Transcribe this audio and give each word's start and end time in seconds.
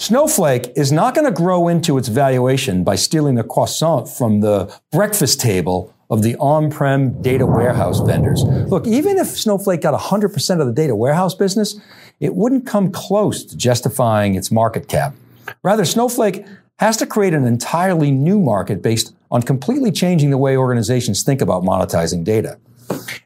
Snowflake 0.00 0.72
is 0.76 0.90
not 0.90 1.14
going 1.14 1.26
to 1.26 1.30
grow 1.30 1.68
into 1.68 1.98
its 1.98 2.08
valuation 2.08 2.82
by 2.82 2.94
stealing 2.94 3.34
the 3.34 3.44
croissant 3.44 4.08
from 4.08 4.40
the 4.40 4.74
breakfast 4.90 5.42
table 5.42 5.94
of 6.08 6.22
the 6.22 6.36
on-prem 6.36 7.20
data 7.20 7.44
warehouse 7.44 8.00
vendors. 8.00 8.42
Look, 8.42 8.86
even 8.86 9.18
if 9.18 9.26
Snowflake 9.26 9.82
got 9.82 9.92
100% 9.92 10.58
of 10.58 10.66
the 10.66 10.72
data 10.72 10.96
warehouse 10.96 11.34
business, 11.34 11.78
it 12.18 12.34
wouldn't 12.34 12.66
come 12.66 12.90
close 12.90 13.44
to 13.44 13.54
justifying 13.58 14.36
its 14.36 14.50
market 14.50 14.88
cap. 14.88 15.14
Rather, 15.62 15.84
Snowflake 15.84 16.46
has 16.78 16.96
to 16.96 17.04
create 17.04 17.34
an 17.34 17.44
entirely 17.44 18.10
new 18.10 18.40
market 18.40 18.80
based 18.80 19.14
on 19.30 19.42
completely 19.42 19.92
changing 19.92 20.30
the 20.30 20.38
way 20.38 20.56
organizations 20.56 21.22
think 21.22 21.42
about 21.42 21.62
monetizing 21.62 22.24
data. 22.24 22.58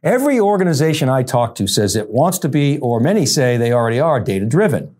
Every 0.03 0.41
organization 0.41 1.09
I 1.09 1.23
talk 1.23 1.55
to 1.55 1.69
says 1.69 1.95
it 1.95 2.11
wants 2.11 2.41
to 2.41 2.49
be, 2.49 2.79
or 2.81 2.99
many 2.99 3.27
say 3.27 3.57
they 3.57 3.73
already 3.73 4.01
are, 4.01 4.19
data 4.19 4.45
driven. 4.45 4.93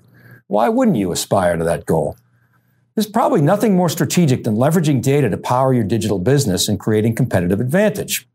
Why 0.55 0.69
wouldn't 0.69 0.97
you 0.97 1.11
aspire 1.11 1.57
to 1.57 1.65
that 1.65 1.85
goal? 1.85 2.17
There's 2.95 3.09
probably 3.09 3.41
nothing 3.41 3.75
more 3.75 3.89
strategic 3.89 4.45
than 4.45 4.55
leveraging 4.55 5.03
data 5.03 5.29
to 5.29 5.37
power 5.37 5.75
your 5.75 5.83
digital 5.83 6.21
business 6.21 6.69
and 6.69 6.79
creating 6.79 7.17
competitive 7.17 7.59
advantage. 7.59 8.29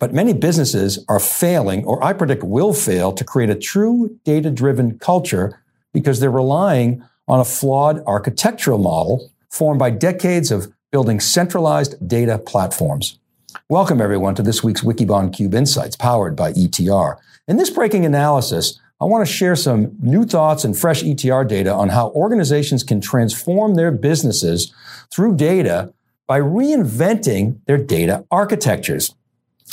But 0.00 0.12
many 0.12 0.32
businesses 0.32 1.04
are 1.08 1.20
failing, 1.20 1.84
or 1.84 2.02
I 2.02 2.12
predict 2.12 2.42
will 2.42 2.74
fail, 2.74 3.12
to 3.12 3.22
create 3.22 3.50
a 3.50 3.54
true 3.54 4.18
data 4.24 4.50
driven 4.50 4.98
culture 4.98 5.62
because 5.92 6.18
they're 6.18 6.28
relying 6.28 7.04
on 7.28 7.38
a 7.38 7.44
flawed 7.44 8.02
architectural 8.04 8.78
model 8.78 9.30
formed 9.48 9.78
by 9.78 9.90
decades 9.90 10.50
of 10.50 10.72
building 10.90 11.20
centralized 11.20 11.94
data 12.08 12.36
platforms. 12.36 13.20
Welcome, 13.68 14.00
everyone, 14.00 14.34
to 14.34 14.42
this 14.42 14.64
week's 14.64 14.82
Wikibon 14.82 15.32
Cube 15.32 15.54
Insights, 15.54 15.94
powered 15.94 16.34
by 16.34 16.52
ETR. 16.54 17.14
In 17.46 17.58
this 17.58 17.70
breaking 17.70 18.04
analysis, 18.04 18.80
I 19.00 19.06
want 19.06 19.26
to 19.26 19.32
share 19.32 19.56
some 19.56 19.96
new 20.00 20.24
thoughts 20.24 20.64
and 20.64 20.76
fresh 20.76 21.02
ETR 21.02 21.46
data 21.46 21.72
on 21.72 21.88
how 21.88 22.10
organizations 22.10 22.84
can 22.84 23.00
transform 23.00 23.74
their 23.74 23.90
businesses 23.90 24.72
through 25.12 25.36
data 25.36 25.92
by 26.26 26.40
reinventing 26.40 27.58
their 27.66 27.76
data 27.76 28.24
architectures. 28.30 29.14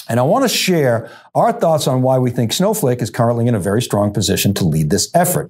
And 0.10 0.20
I 0.20 0.23
want 0.23 0.44
to 0.44 0.50
share 0.50 1.10
our 1.36 1.54
thoughts 1.54 1.88
on 1.88 2.02
why 2.02 2.18
we 2.18 2.32
think 2.32 2.52
Snowflake 2.52 3.02
is 3.02 3.10
currently 3.10 3.48
in 3.48 3.56
a 3.56 3.60
very 3.60 3.82
strong 3.82 4.12
position 4.12 4.54
to 4.56 4.66
lead 4.66 4.90
this 4.90 5.10
effort. 5.14 5.50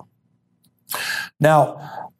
Now, 1.40 2.12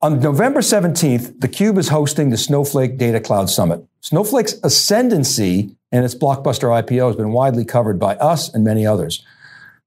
on 0.00 0.20
November 0.20 0.60
17th, 0.60 1.38
theCUBE 1.38 1.78
is 1.78 1.88
hosting 1.88 2.30
the 2.30 2.36
Snowflake 2.36 2.98
Data 2.98 3.18
Cloud 3.18 3.50
Summit. 3.50 3.84
Snowflake's 4.00 4.54
ascendancy 4.62 5.74
and 5.90 6.04
its 6.04 6.14
blockbuster 6.14 6.68
IPO 6.68 7.08
has 7.08 7.16
been 7.16 7.32
widely 7.32 7.64
covered 7.64 7.98
by 7.98 8.14
us 8.16 8.52
and 8.52 8.62
many 8.62 8.86
others. 8.86 9.24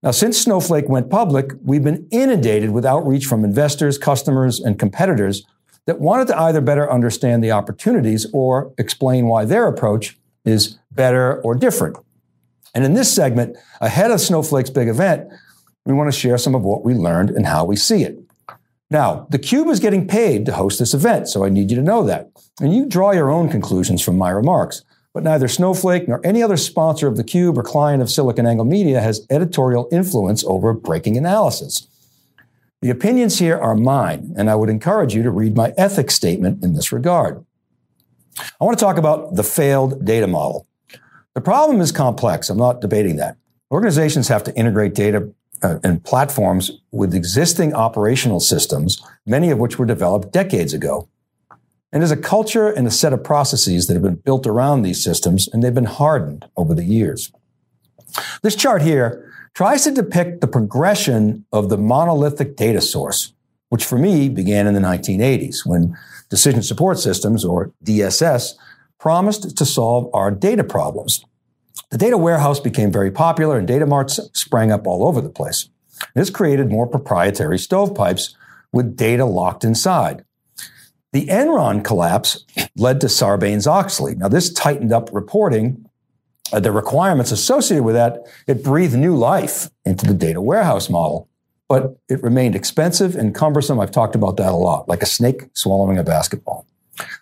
Now, 0.04 0.12
since 0.12 0.40
Snowflake 0.40 0.90
went 0.90 1.12
public, 1.12 1.52
we've 1.64 1.84
been 1.84 2.08
inundated 2.10 2.72
with 2.72 2.86
outreach 2.86 3.26
from 3.26 3.46
investors, 3.46 4.00
customers, 4.00 4.60
and 4.60 4.80
competitors 4.80 5.46
that 5.86 6.00
wanted 6.00 6.28
to 6.28 6.40
either 6.40 6.60
better 6.60 6.92
understand 6.92 7.44
the 7.44 7.52
opportunities 7.52 8.26
or 8.34 8.74
explain 8.80 9.28
why 9.28 9.46
their 9.46 9.68
approach 9.68 10.18
is 10.44 10.80
better 10.92 11.40
or 11.44 11.54
different. 11.54 11.98
And 12.74 12.84
in 12.84 12.96
this 12.96 13.14
segment, 13.14 13.58
ahead 13.80 14.10
of 14.10 14.22
Snowflake's 14.22 14.72
big 14.72 14.88
event, 14.88 15.28
we 15.86 15.94
want 15.94 16.12
to 16.12 16.20
share 16.20 16.38
some 16.38 16.56
of 16.56 16.64
what 16.64 16.84
we 16.84 16.94
learned 16.94 17.30
and 17.30 17.46
how 17.46 17.66
we 17.66 17.76
see 17.76 18.04
it. 18.04 18.18
Now, 18.90 19.28
theCUBE 19.32 19.70
is 19.72 19.80
getting 19.80 20.08
paid 20.08 20.46
to 20.48 20.54
host 20.54 20.80
this 20.80 20.94
event, 20.94 21.30
so 21.30 21.46
I 21.46 21.50
need 21.50 21.70
you 21.70 21.78
to 21.78 21.84
know 21.84 22.04
that. 22.04 22.32
And 22.60 22.74
you 22.74 22.88
draw 22.88 23.12
your 23.12 23.30
own 23.30 23.50
conclusions 23.50 24.02
from 24.02 24.18
my 24.18 24.30
remarks 24.32 24.84
but 25.14 25.24
neither 25.24 25.48
Snowflake 25.48 26.08
nor 26.08 26.22
any 26.24 26.42
other 26.42 26.58
sponsor 26.58 27.08
of 27.08 27.16
theCUBE 27.16 27.58
or 27.58 27.64
client 27.64 28.02
of 28.02 28.08
SiliconANGLE 28.08 28.68
Media 28.68 29.02
has 29.02 29.26
editorial 29.30 29.88
influence 29.92 30.44
over 30.46 30.74
breaking 30.74 31.18
analysis. 31.18 31.88
The 32.82 32.90
opinions 32.90 33.40
here 33.40 33.58
are 33.58 33.76
mine, 33.76 34.34
and 34.38 34.50
I 34.50 34.56
would 34.56 34.70
encourage 34.70 35.14
you 35.14 35.22
to 35.24 35.32
read 35.32 35.56
my 35.56 35.74
ethics 35.78 36.16
statement 36.16 36.64
in 36.64 36.74
this 36.74 36.92
regard. 36.92 37.46
I 38.40 38.64
want 38.64 38.78
to 38.78 38.84
talk 38.84 38.98
about 38.98 39.36
the 39.36 39.44
failed 39.44 40.04
data 40.04 40.28
model. 40.28 40.66
The 41.36 41.42
problem 41.42 41.80
is 41.80 41.92
complex. 41.92 42.50
I'm 42.50 42.58
not 42.58 42.82
debating 42.82 43.18
that. 43.18 43.38
Organizations 43.70 44.28
have 44.30 44.44
to 44.46 44.56
integrate 44.56 44.96
data 44.96 45.32
uh, 45.62 45.80
and 45.84 46.04
platforms 46.04 46.72
with 46.92 47.14
existing 47.14 47.74
operational 47.74 48.40
systems, 48.40 49.02
many 49.26 49.52
of 49.52 49.60
which 49.60 49.78
were 49.78 49.86
developed 49.86 50.34
decades 50.34 50.74
ago. 50.74 51.08
And 51.92 52.02
there's 52.02 52.12
a 52.12 52.18
culture 52.18 52.70
and 52.70 52.88
a 52.88 52.92
set 52.92 53.14
of 53.14 53.24
processes 53.24 53.88
that 53.88 53.94
have 53.94 54.04
been 54.04 54.16
built 54.16 54.48
around 54.48 54.82
these 54.82 55.04
systems, 55.04 55.50
and 55.52 55.62
they've 55.62 55.74
been 55.74 55.86
hardened 55.86 56.46
over 56.56 56.74
the 56.74 56.86
years. 56.86 57.32
This 58.42 58.56
chart 58.56 58.82
here 58.82 59.32
tries 59.54 59.84
to 59.84 59.92
depict 59.92 60.42
the 60.42 60.48
progression 60.48 61.46
of 61.52 61.70
the 61.70 61.78
monolithic 61.78 62.56
data 62.56 62.82
source, 62.82 63.34
which 63.70 63.84
for 63.84 63.98
me 63.98 64.30
began 64.30 64.68
in 64.68 64.74
the 64.74 64.80
1980s 64.80 65.66
when 65.66 65.98
decision 66.30 66.64
support 66.64 66.98
systems, 66.98 67.44
or 67.44 67.74
DSS, 67.84 68.54
promised 68.98 69.58
to 69.58 69.66
solve 69.66 70.10
our 70.14 70.32
data 70.32 70.64
problems. 70.64 71.26
The 71.90 71.98
data 71.98 72.18
warehouse 72.18 72.62
became 72.62 72.92
very 72.92 73.12
popular 73.12 73.58
and 73.58 73.68
data 73.68 73.86
marts 73.86 74.18
sprang 74.34 74.72
up 74.72 74.88
all 74.88 75.06
over 75.06 75.20
the 75.20 75.30
place. 75.30 75.68
This 76.16 76.30
created 76.30 76.72
more 76.72 76.88
proprietary 76.88 77.58
stovepipes 77.58 78.34
with 78.72 78.96
data 78.96 79.26
locked 79.26 79.66
inside. 79.66 80.24
The 81.14 81.28
Enron 81.28 81.84
collapse 81.84 82.46
led 82.78 83.02
to 83.02 83.08
Sarbanes-Oxley. 83.08 84.16
Now, 84.16 84.30
this 84.30 84.52
tightened 84.52 84.94
up 84.94 85.10
reporting, 85.12 85.90
uh, 86.54 86.60
the 86.60 86.72
requirements 86.72 87.32
associated 87.32 87.84
with 87.84 87.96
that. 87.96 88.26
It 88.48 88.64
breathed 88.64 88.96
new 88.96 89.16
life 89.16 89.70
into 89.86 90.06
the 90.06 90.14
data 90.14 90.42
warehouse 90.42 90.90
model, 90.90 91.30
but 91.68 91.98
it 92.10 92.22
remained 92.24 92.56
expensive 92.56 93.16
and 93.16 93.36
cumbersome. 93.36 93.80
I've 93.80 93.92
talked 93.92 94.16
about 94.16 94.38
that 94.38 94.52
a 94.52 94.56
lot, 94.56 94.88
like 94.88 95.02
a 95.02 95.06
snake 95.06 95.50
swallowing 95.54 95.98
a 95.98 96.04
basketball. 96.04 96.66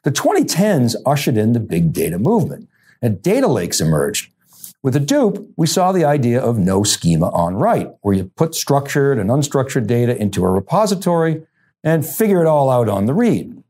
The 0.03 0.11
2010s 0.11 0.95
ushered 1.05 1.37
in 1.37 1.53
the 1.53 1.59
big 1.59 1.93
data 1.93 2.19
movement, 2.19 2.69
and 3.01 3.21
data 3.21 3.47
lakes 3.47 3.79
emerged. 3.79 4.31
With 4.81 4.95
Hadoop, 4.95 5.51
we 5.57 5.67
saw 5.67 5.91
the 5.91 6.05
idea 6.05 6.41
of 6.41 6.57
no 6.57 6.83
schema 6.83 7.29
on 7.31 7.55
write, 7.55 7.89
where 8.01 8.15
you 8.15 8.25
put 8.35 8.55
structured 8.55 9.19
and 9.19 9.29
unstructured 9.29 9.87
data 9.87 10.15
into 10.15 10.45
a 10.45 10.49
repository 10.49 11.45
and 11.83 12.05
figure 12.05 12.41
it 12.41 12.47
all 12.47 12.69
out 12.69 12.87
on 12.87 13.05
the 13.05 13.13
read. 13.13 13.61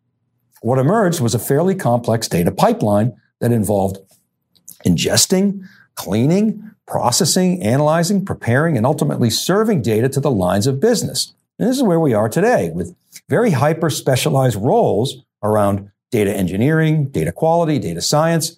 What 0.61 0.79
emerged 0.79 1.21
was 1.21 1.33
a 1.33 1.39
fairly 1.39 1.75
complex 1.75 2.27
data 2.27 2.51
pipeline 2.51 3.15
that 3.39 3.51
involved 3.51 3.97
ingesting, 4.85 5.65
cleaning, 5.95 6.71
processing, 6.85 7.61
analyzing, 7.61 8.25
preparing, 8.25 8.75
and 8.75 8.85
ultimately 8.85 9.29
serving 9.29 9.81
data 9.81 10.09
to 10.09 10.19
the 10.19 10.31
lines 10.31 10.67
of 10.67 10.79
business. 10.79 11.33
And 11.57 11.69
this 11.69 11.77
is 11.77 11.83
where 11.83 11.99
we 11.99 12.13
are 12.13 12.29
today 12.29 12.71
with 12.73 12.95
very 13.27 13.51
hyper 13.51 13.89
specialized 13.89 14.55
roles 14.55 15.17
around 15.43 15.91
data 16.11 16.35
engineering, 16.35 17.09
data 17.09 17.31
quality, 17.31 17.79
data 17.79 18.01
science. 18.01 18.57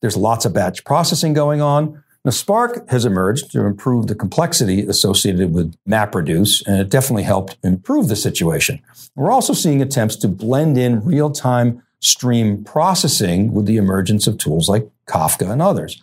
There's 0.00 0.16
lots 0.16 0.44
of 0.44 0.52
batch 0.52 0.84
processing 0.84 1.32
going 1.32 1.60
on. 1.60 2.01
Now, 2.24 2.30
Spark 2.30 2.88
has 2.88 3.04
emerged 3.04 3.50
to 3.50 3.66
improve 3.66 4.06
the 4.06 4.14
complexity 4.14 4.86
associated 4.86 5.52
with 5.52 5.74
MapReduce, 5.88 6.64
and 6.66 6.80
it 6.80 6.88
definitely 6.88 7.24
helped 7.24 7.56
improve 7.64 8.06
the 8.06 8.14
situation. 8.14 8.80
We're 9.16 9.32
also 9.32 9.52
seeing 9.52 9.82
attempts 9.82 10.14
to 10.16 10.28
blend 10.28 10.78
in 10.78 11.04
real-time 11.04 11.82
stream 11.98 12.62
processing 12.62 13.52
with 13.52 13.66
the 13.66 13.76
emergence 13.76 14.28
of 14.28 14.38
tools 14.38 14.68
like 14.68 14.88
Kafka 15.06 15.50
and 15.50 15.60
others. 15.60 16.00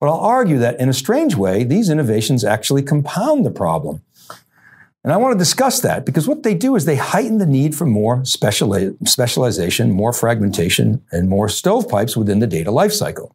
But 0.00 0.08
I'll 0.08 0.20
argue 0.20 0.58
that 0.58 0.78
in 0.78 0.90
a 0.90 0.94
strange 0.94 1.34
way, 1.34 1.64
these 1.64 1.88
innovations 1.88 2.44
actually 2.44 2.82
compound 2.82 3.46
the 3.46 3.50
problem. 3.50 4.02
And 5.02 5.14
I 5.14 5.16
want 5.16 5.32
to 5.32 5.38
discuss 5.38 5.80
that 5.80 6.04
because 6.04 6.28
what 6.28 6.42
they 6.42 6.54
do 6.54 6.76
is 6.76 6.84
they 6.84 6.96
heighten 6.96 7.38
the 7.38 7.46
need 7.46 7.74
for 7.74 7.86
more 7.86 8.22
specialization, 8.24 9.92
more 9.92 10.12
fragmentation, 10.12 11.02
and 11.10 11.28
more 11.28 11.48
stovepipes 11.48 12.16
within 12.18 12.40
the 12.40 12.46
data 12.46 12.70
lifecycle. 12.70 13.32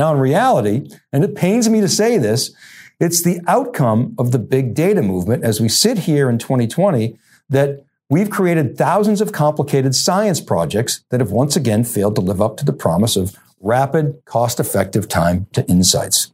Now, 0.00 0.14
in 0.14 0.18
reality, 0.18 0.88
and 1.12 1.22
it 1.22 1.34
pains 1.34 1.68
me 1.68 1.82
to 1.82 1.88
say 1.88 2.16
this, 2.16 2.54
it's 3.00 3.22
the 3.22 3.38
outcome 3.46 4.14
of 4.18 4.32
the 4.32 4.38
big 4.38 4.72
data 4.72 5.02
movement 5.02 5.44
as 5.44 5.60
we 5.60 5.68
sit 5.68 5.98
here 5.98 6.30
in 6.30 6.38
2020 6.38 7.18
that 7.50 7.84
we've 8.08 8.30
created 8.30 8.78
thousands 8.78 9.20
of 9.20 9.32
complicated 9.32 9.94
science 9.94 10.40
projects 10.40 11.04
that 11.10 11.20
have 11.20 11.32
once 11.32 11.54
again 11.54 11.84
failed 11.84 12.14
to 12.14 12.22
live 12.22 12.40
up 12.40 12.56
to 12.56 12.64
the 12.64 12.72
promise 12.72 13.14
of 13.14 13.36
rapid, 13.60 14.24
cost 14.24 14.58
effective 14.58 15.06
time 15.06 15.46
to 15.52 15.68
insights. 15.68 16.32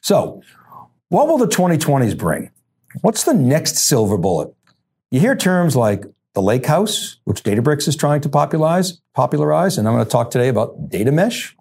So, 0.00 0.40
what 1.10 1.28
will 1.28 1.36
the 1.36 1.48
2020s 1.48 2.16
bring? 2.16 2.50
What's 3.02 3.24
the 3.24 3.34
next 3.34 3.76
silver 3.76 4.16
bullet? 4.16 4.54
You 5.10 5.20
hear 5.20 5.36
terms 5.36 5.76
like 5.76 6.06
the 6.32 6.40
lake 6.40 6.64
house, 6.64 7.18
which 7.24 7.42
Databricks 7.42 7.86
is 7.86 7.94
trying 7.94 8.22
to 8.22 8.30
popularize, 8.30 9.02
popularize, 9.12 9.76
and 9.76 9.86
I'm 9.86 9.92
going 9.92 10.06
to 10.06 10.10
talk 10.10 10.30
today 10.30 10.48
about 10.48 10.88
data 10.88 11.12
mesh. 11.12 11.54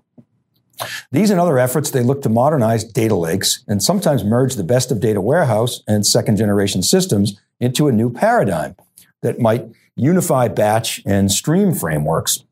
These 1.12 1.30
and 1.30 1.40
other 1.40 1.58
efforts, 1.58 1.92
they 1.92 2.04
look 2.04 2.22
to 2.24 2.30
modernize 2.30 2.84
data 2.84 3.16
lakes 3.16 3.64
and 3.68 3.82
sometimes 3.82 4.24
merge 4.24 4.56
the 4.56 4.64
best 4.64 4.92
of 4.92 5.00
data 5.00 5.22
warehouse 5.22 5.82
and 5.88 6.06
second 6.06 6.38
generation 6.38 6.84
systems 6.84 7.40
into 7.60 7.88
a 7.88 7.92
new 7.92 8.12
paradigm 8.12 8.76
that 9.22 9.40
might 9.40 9.66
unify 9.96 10.48
batch 10.48 11.02
and 11.06 11.32
stream 11.32 11.74
frameworks. 11.74 12.44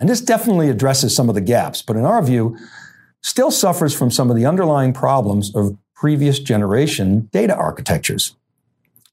And 0.00 0.08
this 0.08 0.20
definitely 0.20 0.68
addresses 0.68 1.14
some 1.14 1.28
of 1.28 1.34
the 1.34 1.40
gaps, 1.40 1.82
but 1.82 1.96
in 1.96 2.04
our 2.04 2.22
view, 2.22 2.58
still 3.22 3.50
suffers 3.50 3.96
from 3.96 4.10
some 4.10 4.30
of 4.30 4.36
the 4.36 4.44
underlying 4.44 4.92
problems 4.92 5.54
of 5.54 5.78
previous 5.94 6.40
generation 6.40 7.28
data 7.32 7.54
architectures. 7.54 8.36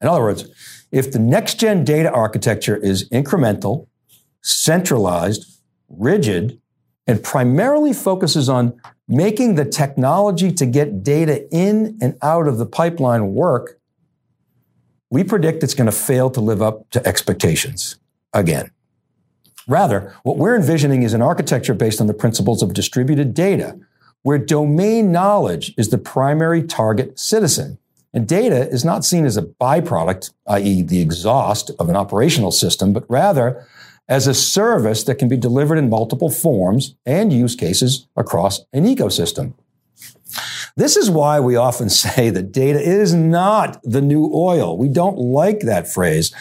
In 0.02 0.08
other 0.08 0.22
words, 0.22 0.50
if 0.92 1.12
the 1.12 1.20
next 1.20 1.60
gen 1.60 1.86
data 1.86 2.12
architecture 2.12 2.76
is 2.76 3.08
incremental, 3.10 3.88
centralized, 4.42 5.46
rigid, 5.88 6.60
and 7.08 7.24
primarily 7.24 7.94
focuses 7.94 8.48
on 8.50 8.80
making 9.08 9.56
the 9.56 9.66
technology 9.66 10.52
to 10.54 10.66
get 10.66 11.04
data 11.04 11.48
in 11.52 11.98
and 12.02 12.18
out 12.22 12.48
of 12.48 12.58
the 12.58 12.66
pipeline 12.66 13.34
work, 13.34 13.80
we 15.10 15.24
predict 15.24 15.64
it's 15.64 15.74
going 15.74 15.90
to 15.90 15.92
fail 15.92 16.30
to 16.30 16.40
live 16.40 16.62
up 16.62 16.90
to 16.92 17.06
expectations 17.06 17.98
again. 18.34 18.72
Rather, 19.68 20.16
what 20.24 20.38
we're 20.38 20.56
envisioning 20.56 21.04
is 21.04 21.14
an 21.14 21.22
architecture 21.22 21.74
based 21.74 22.02
on 22.02 22.08
the 22.08 22.14
principles 22.14 22.64
of 22.64 22.74
distributed 22.74 23.34
data, 23.34 23.78
where 24.24 24.38
domain 24.38 25.12
knowledge 25.12 25.74
is 25.78 25.90
the 25.90 25.98
primary 25.98 26.64
target 26.64 27.20
citizen. 27.20 27.78
And 28.14 28.28
data 28.28 28.70
is 28.70 28.84
not 28.84 29.06
seen 29.06 29.26
as 29.26 29.38
a 29.38 29.44
byproduct, 29.44 30.32
i.e., 30.48 30.82
the 30.82 31.02
exhaust 31.02 31.72
of 31.80 31.90
an 31.90 31.96
operational 31.96 32.52
system, 32.52 32.92
but 32.92 33.10
rather 33.10 33.66
as 34.08 34.28
a 34.28 34.34
service 34.34 35.04
that 35.04 35.16
can 35.16 35.28
be 35.28 35.38
delivered 35.38 35.78
in 35.78 35.90
multiple 35.90 36.30
forms 36.30 36.96
and 37.06 37.32
use 37.32 37.56
cases 37.56 38.08
across 38.16 38.62
an 38.74 38.86
ecosystem. 38.86 39.54
This 40.76 40.96
is 40.96 41.10
why 41.10 41.40
we 41.40 41.56
often 41.56 41.90
say 42.04 42.30
that 42.30 42.52
data 42.52 42.80
is 42.80 43.14
not 43.14 43.80
the 43.84 44.02
new 44.02 44.32
oil. 44.34 44.78
We 44.78 44.90
don't 44.90 45.18
like 45.18 45.62
that 45.62 45.92
phrase. 45.92 46.34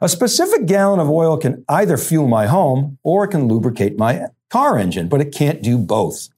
A 0.00 0.08
specific 0.08 0.66
gallon 0.66 1.00
of 1.00 1.10
oil 1.10 1.36
can 1.36 1.64
either 1.68 1.96
fuel 1.96 2.28
my 2.28 2.46
home 2.46 2.98
or 3.02 3.24
it 3.24 3.28
can 3.28 3.48
lubricate 3.48 3.98
my 3.98 4.26
car 4.50 4.78
engine, 4.78 5.08
but 5.08 5.20
it 5.20 5.34
can't 5.34 5.62
do 5.62 5.78
both. 5.78 6.28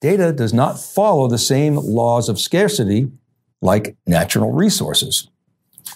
Data 0.00 0.32
does 0.32 0.52
not 0.52 0.78
follow 0.78 1.28
the 1.28 1.38
same 1.38 1.76
laws 1.76 2.28
of 2.28 2.38
scarcity 2.38 3.10
like 3.62 3.96
natural 4.06 4.52
resources. 4.52 5.28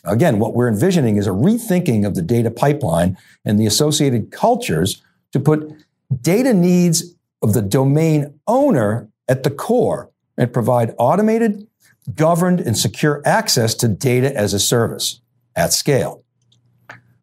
Again, 0.05 0.39
what 0.39 0.55
we're 0.55 0.69
envisioning 0.69 1.17
is 1.17 1.27
a 1.27 1.31
rethinking 1.31 2.07
of 2.07 2.15
the 2.15 2.23
data 2.23 2.51
pipeline 2.51 3.17
and 3.45 3.59
the 3.59 3.67
associated 3.67 4.31
cultures 4.31 5.03
to 5.33 5.41
put 5.41 5.73
data 6.21 6.55
needs 6.55 7.15
of 7.43 7.53
the 7.53 7.63
domain 7.63 8.39
owner 8.47 9.09
at 9.29 9.43
the 9.43 9.51
core 9.51 10.11
and 10.37 10.53
provide 10.53 10.95
automated, 10.99 11.67
governed, 12.15 12.61
and 12.61 12.77
secure 12.77 13.23
access 13.25 13.75
to 13.75 13.89
data 13.89 14.35
as 14.35 14.55
a 14.55 14.59
service 14.59 15.21
at 15.55 15.73
scale. 15.73 16.25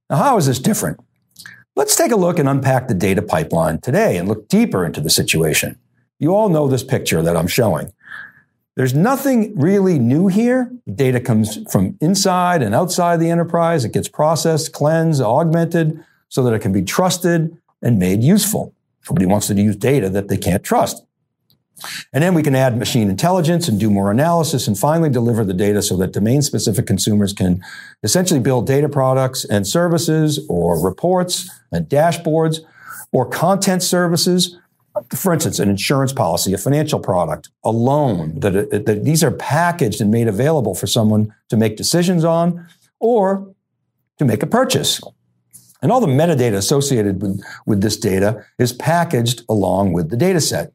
Now, 0.10 0.18
how 0.18 0.38
is 0.38 0.46
this 0.46 0.60
different? 0.60 1.00
Let's 1.76 1.96
take 1.96 2.12
a 2.12 2.16
look 2.16 2.40
and 2.40 2.48
unpack 2.48 2.88
the 2.88 2.94
data 2.94 3.22
pipeline 3.22 3.82
today 3.82 4.18
and 4.18 4.28
look 4.28 4.48
deeper 4.48 4.86
into 4.86 5.02
the 5.02 5.10
situation. 5.10 5.78
You 6.20 6.34
all 6.34 6.50
know 6.50 6.68
this 6.68 6.84
picture 6.84 7.22
that 7.22 7.36
I'm 7.36 7.48
showing. 7.48 7.92
There's 8.76 8.94
nothing 8.94 9.58
really 9.58 10.00
new 10.00 10.28
here. 10.28 10.72
Data 10.94 11.22
comes 11.22 11.60
from 11.72 11.98
inside 12.02 12.62
and 12.62 12.76
outside 12.76 13.20
the 13.20 13.30
enterprise. 13.30 13.86
It 13.86 13.94
gets 13.94 14.10
processed, 14.10 14.74
cleansed, 14.74 15.22
augmented 15.22 16.04
so 16.28 16.44
that 16.44 16.54
it 16.54 16.62
can 16.62 16.74
be 16.74 16.82
trusted 16.82 17.58
and 17.82 17.98
made 17.98 18.22
useful. 18.22 18.74
Nobody 19.10 19.26
wants 19.26 19.48
to 19.48 19.54
use 19.54 19.78
data 19.78 20.10
that 20.10 20.28
they 20.28 20.38
can't 20.38 20.64
trust. 20.64 21.06
And 22.14 22.24
then 22.24 22.34
we 22.34 22.44
can 22.44 22.56
add 22.56 22.78
machine 22.78 23.10
intelligence 23.10 23.68
and 23.68 23.80
do 23.80 23.90
more 23.90 24.12
analysis 24.12 24.68
and 24.68 24.78
finally 24.78 25.10
deliver 25.10 25.44
the 25.44 25.54
data 25.54 25.82
so 25.82 25.98
that 25.98 26.14
domain 26.14 26.42
specific 26.42 26.88
consumers 26.88 27.34
can 27.34 27.64
essentially 28.04 28.40
build 28.40 28.66
data 28.66 28.88
products 28.88 29.46
and 29.46 29.68
services 29.68 30.46
or 30.50 30.82
reports 30.84 31.50
and 31.72 31.88
dashboards 31.88 32.60
or 33.12 33.26
content 33.26 33.84
services 33.84 34.58
for 35.14 35.34
instance, 35.34 35.60
an 35.60 35.70
insurance 35.70 36.14
policy, 36.14 36.54
a 36.54 36.58
financial 36.58 37.00
product, 37.00 37.50
a 37.64 37.72
loan, 37.72 38.40
that, 38.40 38.56
uh, 38.56 38.80
that 38.80 39.04
these 39.04 39.24
are 39.24 39.32
packaged 39.32 40.02
and 40.02 40.12
made 40.12 40.28
available 40.28 40.76
for 40.76 40.88
someone 40.88 41.34
to 41.50 41.58
make 41.58 41.76
decisions 41.76 42.24
on 42.24 42.68
or 43.00 43.54
to 44.18 44.26
make 44.26 44.42
a 44.42 44.48
purchase. 44.48 45.02
And 45.82 45.92
all 45.92 46.00
the 46.00 46.08
metadata 46.08 46.56
associated 46.56 47.22
with, 47.22 47.44
with 47.66 47.82
this 47.82 47.98
data 47.98 48.46
is 48.58 48.74
packaged 48.74 49.44
along 49.50 49.94
with 49.94 50.10
the 50.10 50.18
data 50.18 50.42
set. 50.42 50.72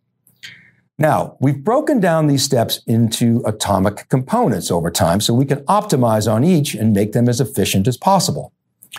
Now, 0.99 1.39
we've 1.41 1.65
broken 1.65 1.99
down 1.99 2.27
these 2.27 2.45
steps 2.45 2.81
into 2.87 3.43
atomic 3.47 4.07
components 4.11 4.71
over 4.71 4.91
time 4.91 5.23
so 5.23 5.33
we 5.33 5.47
can 5.47 5.61
optimize 5.61 6.31
on 6.31 6.45
each 6.45 6.75
and 6.75 6.93
make 6.93 7.13
them 7.13 7.27
as 7.27 7.41
efficient 7.41 7.89
as 7.89 7.97
possible. 7.97 8.53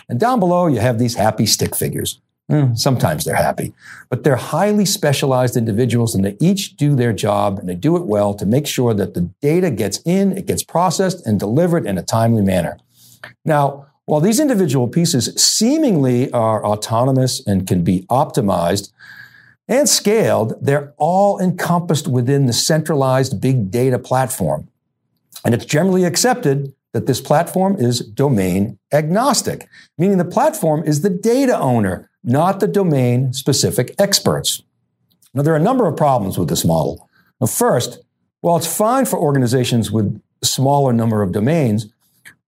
And 0.08 0.18
down 0.18 0.40
below, 0.40 0.66
you 0.66 0.80
have 0.80 0.98
these 0.98 1.14
happy 1.14 1.46
stick 1.46 1.76
figures. 1.76 2.20
Mm, 2.52 2.78
sometimes 2.78 3.24
they're 3.24 3.34
happy, 3.34 3.72
but 4.10 4.24
they're 4.24 4.36
highly 4.36 4.84
specialized 4.84 5.56
individuals 5.56 6.14
and 6.14 6.22
they 6.22 6.36
each 6.38 6.76
do 6.76 6.94
their 6.94 7.14
job 7.14 7.58
and 7.58 7.66
they 7.66 7.74
do 7.74 7.96
it 7.96 8.04
well 8.04 8.34
to 8.34 8.44
make 8.44 8.66
sure 8.66 8.92
that 8.92 9.14
the 9.14 9.22
data 9.40 9.70
gets 9.70 10.00
in, 10.04 10.36
it 10.36 10.44
gets 10.44 10.62
processed 10.62 11.26
and 11.26 11.40
delivered 11.40 11.86
in 11.86 11.96
a 11.96 12.02
timely 12.02 12.42
manner. 12.42 12.78
Now, 13.42 13.86
while 14.04 14.20
these 14.20 14.38
individual 14.38 14.86
pieces 14.86 15.32
seemingly 15.42 16.30
are 16.32 16.62
autonomous 16.62 17.44
and 17.46 17.66
can 17.66 17.82
be 17.84 18.02
optimized 18.10 18.92
and 19.66 19.88
scaled, 19.88 20.54
they're 20.60 20.92
all 20.98 21.40
encompassed 21.40 22.06
within 22.06 22.44
the 22.44 22.52
centralized 22.52 23.40
big 23.40 23.70
data 23.70 23.98
platform. 23.98 24.68
And 25.42 25.54
it's 25.54 25.64
generally 25.64 26.04
accepted 26.04 26.74
that 26.92 27.06
this 27.06 27.20
platform 27.20 27.76
is 27.78 28.00
domain 28.00 28.78
agnostic, 28.92 29.66
meaning 29.96 30.18
the 30.18 30.24
platform 30.24 30.82
is 30.84 31.00
the 31.00 31.10
data 31.10 31.58
owner 31.58 32.10
not 32.24 32.60
the 32.60 32.68
domain 32.68 33.32
specific 33.32 33.94
experts. 33.98 34.62
Now, 35.34 35.42
there 35.42 35.54
are 35.54 35.58
a 35.58 35.60
number 35.60 35.86
of 35.86 35.96
problems 35.96 36.38
with 36.38 36.48
this 36.48 36.64
model. 36.64 37.08
Now, 37.40 37.46
first, 37.46 38.00
while 38.40 38.56
it's 38.56 38.76
fine 38.76 39.06
for 39.06 39.18
organizations 39.18 39.90
with 39.90 40.20
a 40.42 40.46
smaller 40.46 40.92
number 40.92 41.22
of 41.22 41.32
domains, 41.32 41.86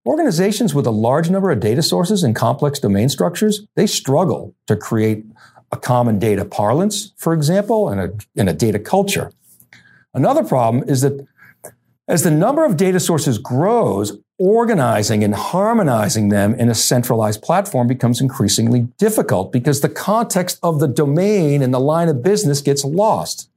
organizations 0.07 0.75
with 0.75 0.87
a 0.87 0.91
large 0.91 1.31
number 1.31 1.51
of 1.51 1.61
data 1.61 1.83
sources 1.83 2.23
and 2.23 2.37
complex 2.37 2.79
domain 2.79 3.09
structures, 3.09 3.67
they 3.75 3.87
struggle 3.87 4.55
to 4.67 4.77
create 4.77 5.25
a 5.73 5.77
common 5.77 6.19
data 6.19 6.45
parlance, 6.45 7.13
for 7.17 7.33
example, 7.33 7.89
and 7.89 8.01
a, 8.01 8.13
and 8.37 8.49
a 8.49 8.53
data 8.53 8.79
culture. 8.79 9.33
Another 10.13 10.45
problem 10.45 10.89
is 10.89 11.01
that 11.01 11.27
as 12.07 12.23
the 12.23 12.31
number 12.31 12.65
of 12.65 12.77
data 12.77 13.01
sources 13.01 13.39
grows, 13.39 14.19
organizing 14.39 15.23
and 15.23 15.35
harmonizing 15.35 16.29
them 16.29 16.55
in 16.55 16.69
a 16.69 16.75
centralized 16.75 17.43
platform 17.43 17.87
becomes 17.87 18.21
increasingly 18.21 18.89
difficult 18.99 19.53
because 19.53 19.81
the 19.81 19.89
context 19.89 20.59
of 20.63 20.81
the 20.81 20.89
domain 20.89 21.63
and 21.63 21.73
the 21.73 21.81
line 21.81 22.09
of 22.09 22.23
business 22.23 22.61
gets 22.61 22.85
lost. 22.85 23.49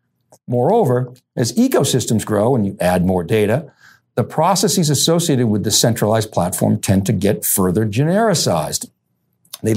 Moreover, 0.48 1.14
as 1.36 1.54
ecosystems 1.54 2.26
grow 2.26 2.56
and 2.56 2.66
you 2.66 2.78
add 2.80 3.06
more 3.06 3.24
data, 3.24 3.72
the 4.16 4.24
processes 4.24 4.90
associated 4.90 5.48
with 5.48 5.64
the 5.64 5.72
centralized 5.72 6.32
platform 6.32 6.80
tend 6.80 7.06
to 7.06 7.14
get 7.14 7.46
further 7.46 7.86
genericized. 7.86 8.90
They, 9.64 9.74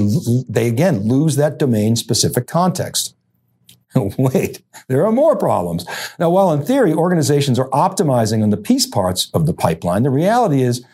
they 0.49 0.69
again 0.69 1.09
lose 1.09 1.37
that 1.37 1.59
domain 1.59 1.97
specific 1.97 2.47
context. 2.47 3.15
Wait, 3.95 4.63
there 4.89 5.05
are 5.05 5.13
more 5.13 5.37
problems. 5.37 5.85
Now, 6.19 6.31
while 6.31 6.53
in 6.53 6.63
theory 6.63 6.93
organizations 6.93 7.59
are 7.59 7.69
optimizing 7.71 8.43
on 8.43 8.51
the 8.51 8.57
piece 8.57 8.87
parts 8.87 9.31
of 9.35 9.47
the 9.47 9.55
pipeline, 9.55 10.05
the 10.05 10.11
reality 10.11 10.63
is 10.63 10.85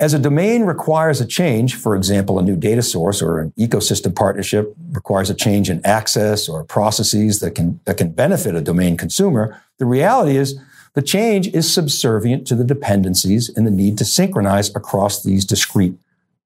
as 0.00 0.14
a 0.14 0.18
domain 0.18 0.62
requires 0.62 1.20
a 1.20 1.26
change, 1.26 1.76
for 1.76 1.94
example, 1.94 2.38
a 2.38 2.42
new 2.42 2.56
data 2.56 2.82
source 2.82 3.20
or 3.20 3.38
an 3.38 3.52
ecosystem 3.58 4.16
partnership 4.16 4.74
requires 4.92 5.28
a 5.28 5.34
change 5.34 5.68
in 5.68 5.84
access 5.84 6.48
or 6.48 6.64
processes 6.64 7.40
that 7.40 7.54
can, 7.54 7.78
that 7.84 7.98
can 7.98 8.10
benefit 8.10 8.54
a 8.54 8.62
domain 8.62 8.96
consumer, 8.96 9.62
the 9.78 9.84
reality 9.84 10.38
is 10.38 10.58
the 10.94 11.02
change 11.02 11.48
is 11.48 11.72
subservient 11.72 12.46
to 12.46 12.54
the 12.54 12.64
dependencies 12.64 13.50
and 13.54 13.66
the 13.66 13.70
need 13.70 13.98
to 13.98 14.04
synchronize 14.04 14.74
across 14.74 15.22
these 15.22 15.44
discrete 15.44 15.94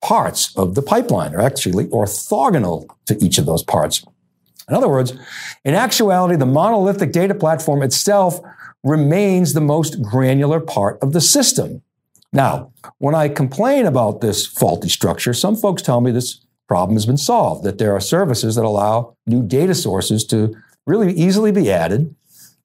parts 0.03 0.55
of 0.57 0.75
the 0.75 0.83
pipeline, 0.83 1.35
or 1.35 1.41
actually 1.41 1.87
orthogonal 1.87 2.87
to 3.07 3.17
each 3.25 3.39
of 3.39 3.47
those 3.47 3.63
parts. 3.63 4.05
In 4.69 4.75
other 4.75 4.89
words, 4.89 5.15
in 5.65 5.75
actuality, 5.75 6.37
the 6.37 6.45
monolithic 6.45 7.13
data 7.13 7.35
platform 7.35 7.83
itself 7.83 8.41
remains 8.83 9.53
the 9.53 9.61
most 9.61 10.03
granular 10.03 10.61
part 10.61 10.99
of 11.01 11.13
the 11.13 11.21
system. 11.21 11.83
Now, 12.35 12.73
when 12.99 13.15
I 13.15 13.29
complain 13.29 13.87
about 13.87 14.21
this 14.21 14.45
faulty 14.45 14.89
structure, 14.89 15.33
some 15.33 15.55
folks 15.55 15.83
tell 15.83 16.01
me 16.01 16.11
this 16.11 16.45
problem 16.67 16.97
has 16.97 17.07
been 17.07 17.17
solved, 17.17 17.63
that 17.65 17.79
there 17.79 17.95
are 17.95 18.01
services 18.01 18.57
that 18.57 18.65
allow 18.65 19.17
new 19.25 19.43
data 19.43 19.75
sources 19.75 20.25
to 20.27 20.55
really 20.85 21.13
easily 21.13 21.53
be 21.53 21.71
added. 21.71 22.15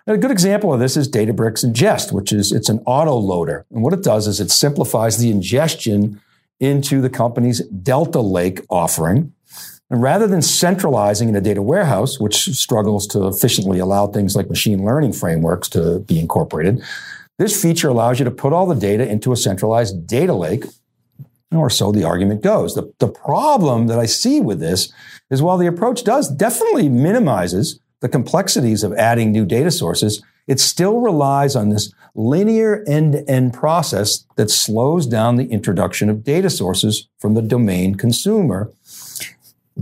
And 0.07 0.15
a 0.15 0.19
good 0.19 0.31
example 0.31 0.73
of 0.73 0.79
this 0.79 0.97
is 0.97 1.07
Databricks 1.07 1.63
Ingest, 1.63 2.11
which 2.11 2.33
is 2.33 2.51
it's 2.51 2.69
an 2.69 2.81
auto 2.87 3.15
loader. 3.15 3.67
And 3.71 3.83
what 3.83 3.93
it 3.93 4.03
does 4.03 4.25
is 4.25 4.39
it 4.39 4.49
simplifies 4.49 5.19
the 5.19 5.29
ingestion 5.29 6.19
into 6.59 6.99
the 6.99 7.09
company's 7.09 7.61
Delta 7.67 8.21
Lake 8.21 8.65
offering 8.69 9.33
and 9.91 10.01
rather 10.01 10.27
than 10.27 10.41
centralizing 10.41 11.29
in 11.29 11.35
a 11.35 11.41
data 11.41 11.61
warehouse, 11.61 12.19
which 12.19 12.45
struggles 12.55 13.07
to 13.07 13.27
efficiently 13.27 13.79
allow 13.79 14.07
things 14.07 14.35
like 14.35 14.49
machine 14.49 14.83
learning 14.83 15.13
frameworks 15.13 15.67
to 15.69 15.99
be 15.99 16.19
incorporated, 16.19 16.83
this 17.39 17.59
feature 17.59 17.87
allows 17.87 18.19
you 18.19 18.25
to 18.25 18.31
put 18.31 18.51
all 18.51 18.67
the 18.67 18.75
data 18.75 19.09
into 19.09 19.31
a 19.31 19.37
centralized 19.37 20.05
data 20.05 20.33
lake, 20.33 20.65
or 21.51 21.69
so 21.69 21.91
the 21.91 22.03
argument 22.03 22.43
goes. 22.43 22.75
The, 22.75 22.93
the 22.99 23.07
problem 23.07 23.87
that 23.87 23.97
I 23.97 24.05
see 24.05 24.41
with 24.41 24.59
this 24.59 24.91
is 25.31 25.41
while 25.41 25.57
the 25.57 25.65
approach 25.65 26.03
does 26.03 26.27
definitely 26.29 26.89
minimizes 26.89 27.79
the 28.01 28.09
complexities 28.09 28.83
of 28.83 28.93
adding 28.93 29.31
new 29.31 29.45
data 29.45 29.71
sources, 29.71 30.21
it 30.47 30.59
still 30.59 30.99
relies 30.99 31.55
on 31.55 31.69
this 31.69 31.93
linear 32.13 32.83
end 32.87 33.13
to 33.13 33.29
end 33.29 33.53
process 33.53 34.25
that 34.35 34.51
slows 34.51 35.07
down 35.07 35.37
the 35.37 35.47
introduction 35.49 36.09
of 36.09 36.25
data 36.25 36.49
sources 36.49 37.07
from 37.19 37.35
the 37.35 37.41
domain 37.41 37.95
consumer 37.95 38.69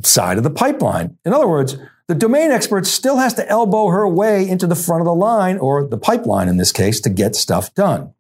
side 0.04 0.38
of 0.38 0.44
the 0.44 0.52
pipeline. 0.52 1.18
In 1.26 1.34
other 1.34 1.48
words, 1.48 1.76
the 2.08 2.16
domain 2.16 2.52
expert 2.52 2.88
still 2.88 3.18
has 3.18 3.34
to 3.36 3.48
elbow 3.50 3.90
her 3.90 4.08
way 4.08 4.48
into 4.48 4.66
the 4.66 4.76
front 4.76 5.02
of 5.02 5.06
the 5.06 5.14
line, 5.14 5.58
or 5.58 5.86
the 5.86 5.98
pipeline 5.98 6.48
in 6.48 6.58
this 6.58 6.72
case, 6.72 7.02
to 7.02 7.10
get 7.10 7.36
stuff 7.36 7.74
done. 7.76 8.14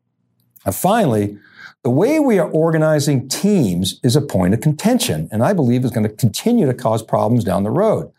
And 0.66 0.76
finally, 0.76 1.38
the 1.84 1.90
way 1.90 2.20
we 2.20 2.38
are 2.38 2.50
organizing 2.50 3.30
teams 3.30 4.00
is 4.04 4.16
a 4.16 4.22
point 4.22 4.54
of 4.54 4.60
contention, 4.60 5.30
and 5.32 5.42
I 5.42 5.54
believe 5.54 5.86
is 5.86 5.92
going 5.92 6.08
to 6.08 6.14
continue 6.14 6.66
to 6.66 6.74
cause 6.74 7.02
problems 7.02 7.46
down 7.46 7.64
the 7.64 7.70
road. 7.70 8.12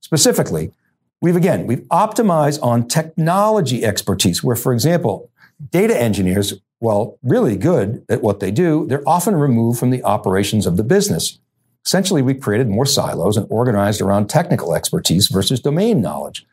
Specifically, 0.00 0.72
we've 1.20 1.36
again, 1.36 1.66
we've 1.66 1.86
optimized 1.90 2.62
on 2.62 2.88
technology 2.88 3.84
expertise, 3.84 4.42
where, 4.42 4.56
for 4.56 4.72
example, 4.72 5.30
data 5.70 5.98
engineers, 6.00 6.54
while 6.78 7.18
really 7.22 7.56
good 7.56 8.02
at 8.08 8.22
what 8.22 8.40
they 8.40 8.50
do, 8.50 8.86
they're 8.86 9.06
often 9.06 9.34
removed 9.34 9.78
from 9.78 9.90
the 9.90 10.02
operations 10.04 10.66
of 10.66 10.78
the 10.78 10.82
business. 10.82 11.38
Essentially, 11.84 12.22
we 12.22 12.34
created 12.34 12.68
more 12.68 12.86
silos 12.86 13.36
and 13.36 13.46
organized 13.50 14.00
around 14.00 14.28
technical 14.28 14.74
expertise 14.74 15.28
versus 15.28 15.60
domain 15.60 16.00
knowledge. 16.00 16.46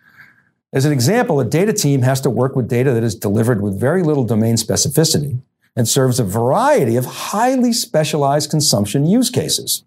As 0.74 0.86
an 0.86 0.92
example, 0.92 1.40
a 1.40 1.46
data 1.46 1.74
team 1.74 2.02
has 2.04 2.22
to 2.22 2.30
work 2.30 2.56
with 2.56 2.68
data 2.68 2.94
that 2.94 3.04
is 3.04 3.16
delivered 3.16 3.62
with 3.62 3.80
very 3.80 4.04
little 4.04 4.24
domain 4.24 4.56
specificity 4.56 5.42
and 5.76 5.88
serves 5.88 6.20
a 6.20 6.24
variety 6.24 6.96
of 6.96 7.06
highly 7.06 7.74
specialized 7.74 8.50
consumption 8.50 9.06
use 9.06 9.30
cases. 9.30 9.84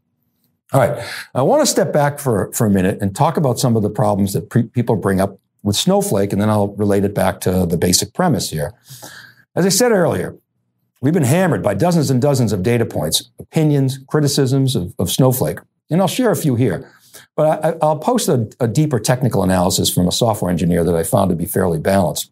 All 0.72 0.80
right, 0.80 1.06
I 1.34 1.42
want 1.42 1.60
to 1.62 1.66
step 1.66 1.92
back 1.92 2.18
for, 2.18 2.50
for 2.52 2.66
a 2.66 2.70
minute 2.70 2.98
and 3.00 3.14
talk 3.14 3.36
about 3.36 3.58
some 3.58 3.76
of 3.76 3.82
the 3.82 3.90
problems 3.90 4.32
that 4.32 4.48
pre- 4.48 4.62
people 4.62 4.96
bring 4.96 5.20
up 5.20 5.38
with 5.62 5.76
Snowflake, 5.76 6.32
and 6.32 6.40
then 6.40 6.48
I'll 6.48 6.68
relate 6.68 7.04
it 7.04 7.14
back 7.14 7.40
to 7.42 7.66
the 7.66 7.76
basic 7.76 8.14
premise 8.14 8.50
here. 8.50 8.72
As 9.54 9.66
I 9.66 9.68
said 9.68 9.92
earlier, 9.92 10.34
we've 11.02 11.12
been 11.12 11.24
hammered 11.24 11.62
by 11.62 11.74
dozens 11.74 12.08
and 12.08 12.22
dozens 12.22 12.52
of 12.52 12.62
data 12.62 12.86
points, 12.86 13.30
opinions, 13.38 13.98
criticisms 14.08 14.74
of, 14.74 14.94
of 14.98 15.10
Snowflake, 15.10 15.58
and 15.90 16.00
I'll 16.00 16.08
share 16.08 16.30
a 16.30 16.36
few 16.36 16.54
here. 16.54 16.90
But 17.36 17.64
I, 17.64 17.86
will 17.86 17.98
post 17.98 18.28
a, 18.28 18.50
a 18.58 18.68
deeper 18.68 18.98
technical 18.98 19.42
analysis 19.42 19.92
from 19.92 20.08
a 20.08 20.12
software 20.12 20.50
engineer 20.50 20.84
that 20.84 20.94
I 20.94 21.02
found 21.02 21.28
to 21.28 21.36
be 21.36 21.44
fairly 21.44 21.78
balanced. 21.78 22.30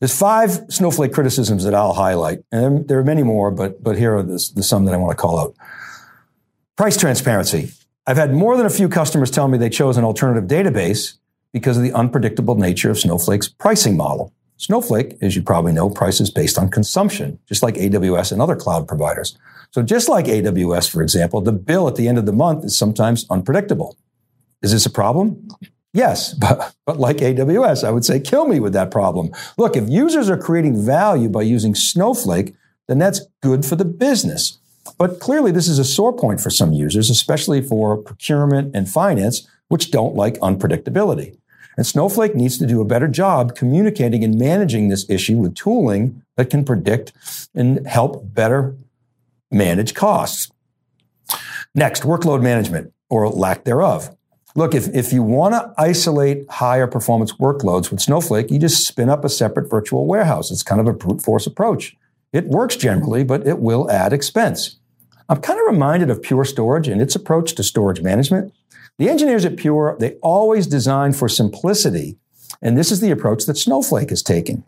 There's 0.00 0.16
five 0.16 0.66
Snowflake 0.68 1.12
criticisms 1.12 1.64
that 1.64 1.74
I'll 1.74 1.92
highlight, 1.92 2.40
and 2.50 2.88
there 2.88 2.98
are 2.98 3.04
many 3.04 3.22
more, 3.22 3.50
but, 3.50 3.82
but 3.82 3.96
here 3.96 4.16
are 4.16 4.22
the, 4.22 4.50
the 4.54 4.62
some 4.62 4.84
that 4.86 4.94
I 4.94 4.96
want 4.96 5.16
to 5.16 5.20
call 5.20 5.38
out. 5.38 5.54
Price 6.76 6.96
transparency. 6.96 7.70
I've 8.06 8.16
had 8.16 8.32
more 8.32 8.56
than 8.56 8.66
a 8.66 8.70
few 8.70 8.88
customers 8.88 9.30
tell 9.30 9.48
me 9.48 9.58
they 9.58 9.70
chose 9.70 9.96
an 9.96 10.04
alternative 10.04 10.48
database 10.48 11.14
because 11.52 11.76
of 11.76 11.82
the 11.82 11.92
unpredictable 11.92 12.54
nature 12.54 12.90
of 12.90 12.98
Snowflake's 12.98 13.48
pricing 13.48 13.96
model. 13.96 14.32
Snowflake, 14.58 15.16
as 15.20 15.36
you 15.36 15.42
probably 15.42 15.72
know, 15.72 15.90
prices 15.90 16.30
based 16.30 16.58
on 16.58 16.70
consumption, 16.70 17.38
just 17.46 17.62
like 17.62 17.74
AWS 17.74 18.32
and 18.32 18.40
other 18.40 18.56
cloud 18.56 18.88
providers. 18.88 19.36
So 19.70 19.82
just 19.82 20.08
like 20.08 20.26
AWS, 20.26 20.90
for 20.90 21.02
example, 21.02 21.40
the 21.40 21.52
bill 21.52 21.88
at 21.88 21.96
the 21.96 22.08
end 22.08 22.18
of 22.18 22.26
the 22.26 22.32
month 22.32 22.64
is 22.64 22.78
sometimes 22.78 23.26
unpredictable. 23.28 23.96
Is 24.62 24.72
this 24.72 24.86
a 24.86 24.90
problem? 24.90 25.48
Yes, 25.92 26.34
but, 26.40 26.74
but 26.86 26.98
like 26.98 27.18
AWS, 27.18 27.86
I 27.86 27.90
would 27.90 28.04
say 28.04 28.20
kill 28.20 28.46
me 28.46 28.60
with 28.60 28.72
that 28.72 28.90
problem. 28.90 29.30
Look, 29.58 29.76
if 29.76 29.88
users 29.88 30.30
are 30.30 30.38
creating 30.38 30.84
value 30.84 31.28
by 31.28 31.42
using 31.42 31.74
Snowflake, 31.74 32.54
then 32.88 32.98
that's 32.98 33.20
good 33.42 33.64
for 33.64 33.76
the 33.76 33.84
business. 33.84 34.58
But 34.98 35.20
clearly, 35.20 35.50
this 35.50 35.68
is 35.68 35.78
a 35.78 35.84
sore 35.84 36.12
point 36.12 36.40
for 36.40 36.50
some 36.50 36.72
users, 36.72 37.10
especially 37.10 37.60
for 37.60 37.96
procurement 37.96 38.74
and 38.74 38.88
finance, 38.88 39.46
which 39.68 39.90
don't 39.90 40.14
like 40.14 40.38
unpredictability. 40.38 41.36
And 41.76 41.86
Snowflake 41.86 42.34
needs 42.34 42.58
to 42.58 42.66
do 42.66 42.80
a 42.80 42.86
better 42.86 43.08
job 43.08 43.54
communicating 43.54 44.24
and 44.24 44.38
managing 44.38 44.88
this 44.88 45.08
issue 45.10 45.36
with 45.36 45.54
tooling 45.54 46.22
that 46.36 46.50
can 46.50 46.64
predict 46.64 47.12
and 47.54 47.86
help 47.86 48.34
better 48.34 48.74
manage 49.50 49.94
costs. 49.94 50.50
Next, 51.74 52.02
workload 52.04 52.42
management 52.42 52.92
or 53.10 53.28
lack 53.28 53.64
thereof. 53.64 54.16
Look, 54.54 54.74
if, 54.74 54.88
if 54.94 55.12
you 55.12 55.22
want 55.22 55.52
to 55.52 55.74
isolate 55.76 56.48
higher 56.48 56.86
performance 56.86 57.32
workloads 57.34 57.90
with 57.90 58.00
Snowflake, 58.00 58.50
you 58.50 58.58
just 58.58 58.86
spin 58.86 59.10
up 59.10 59.22
a 59.22 59.28
separate 59.28 59.68
virtual 59.68 60.06
warehouse. 60.06 60.50
It's 60.50 60.62
kind 60.62 60.80
of 60.80 60.86
a 60.86 60.94
brute 60.94 61.20
force 61.20 61.46
approach. 61.46 61.94
It 62.32 62.46
works 62.46 62.76
generally, 62.76 63.22
but 63.22 63.46
it 63.46 63.58
will 63.58 63.90
add 63.90 64.14
expense. 64.14 64.76
I'm 65.28 65.42
kind 65.42 65.60
of 65.60 65.66
reminded 65.66 66.08
of 66.08 66.22
Pure 66.22 66.46
Storage 66.46 66.88
and 66.88 67.02
its 67.02 67.14
approach 67.14 67.54
to 67.56 67.62
storage 67.62 68.00
management. 68.00 68.54
The 68.98 69.10
engineers 69.10 69.44
at 69.44 69.56
Pure, 69.56 69.96
they 70.00 70.12
always 70.22 70.66
design 70.66 71.12
for 71.12 71.28
simplicity. 71.28 72.16
And 72.62 72.78
this 72.78 72.90
is 72.90 73.00
the 73.00 73.10
approach 73.10 73.44
that 73.46 73.58
Snowflake 73.58 74.10
is 74.10 74.22
taking. 74.22 74.64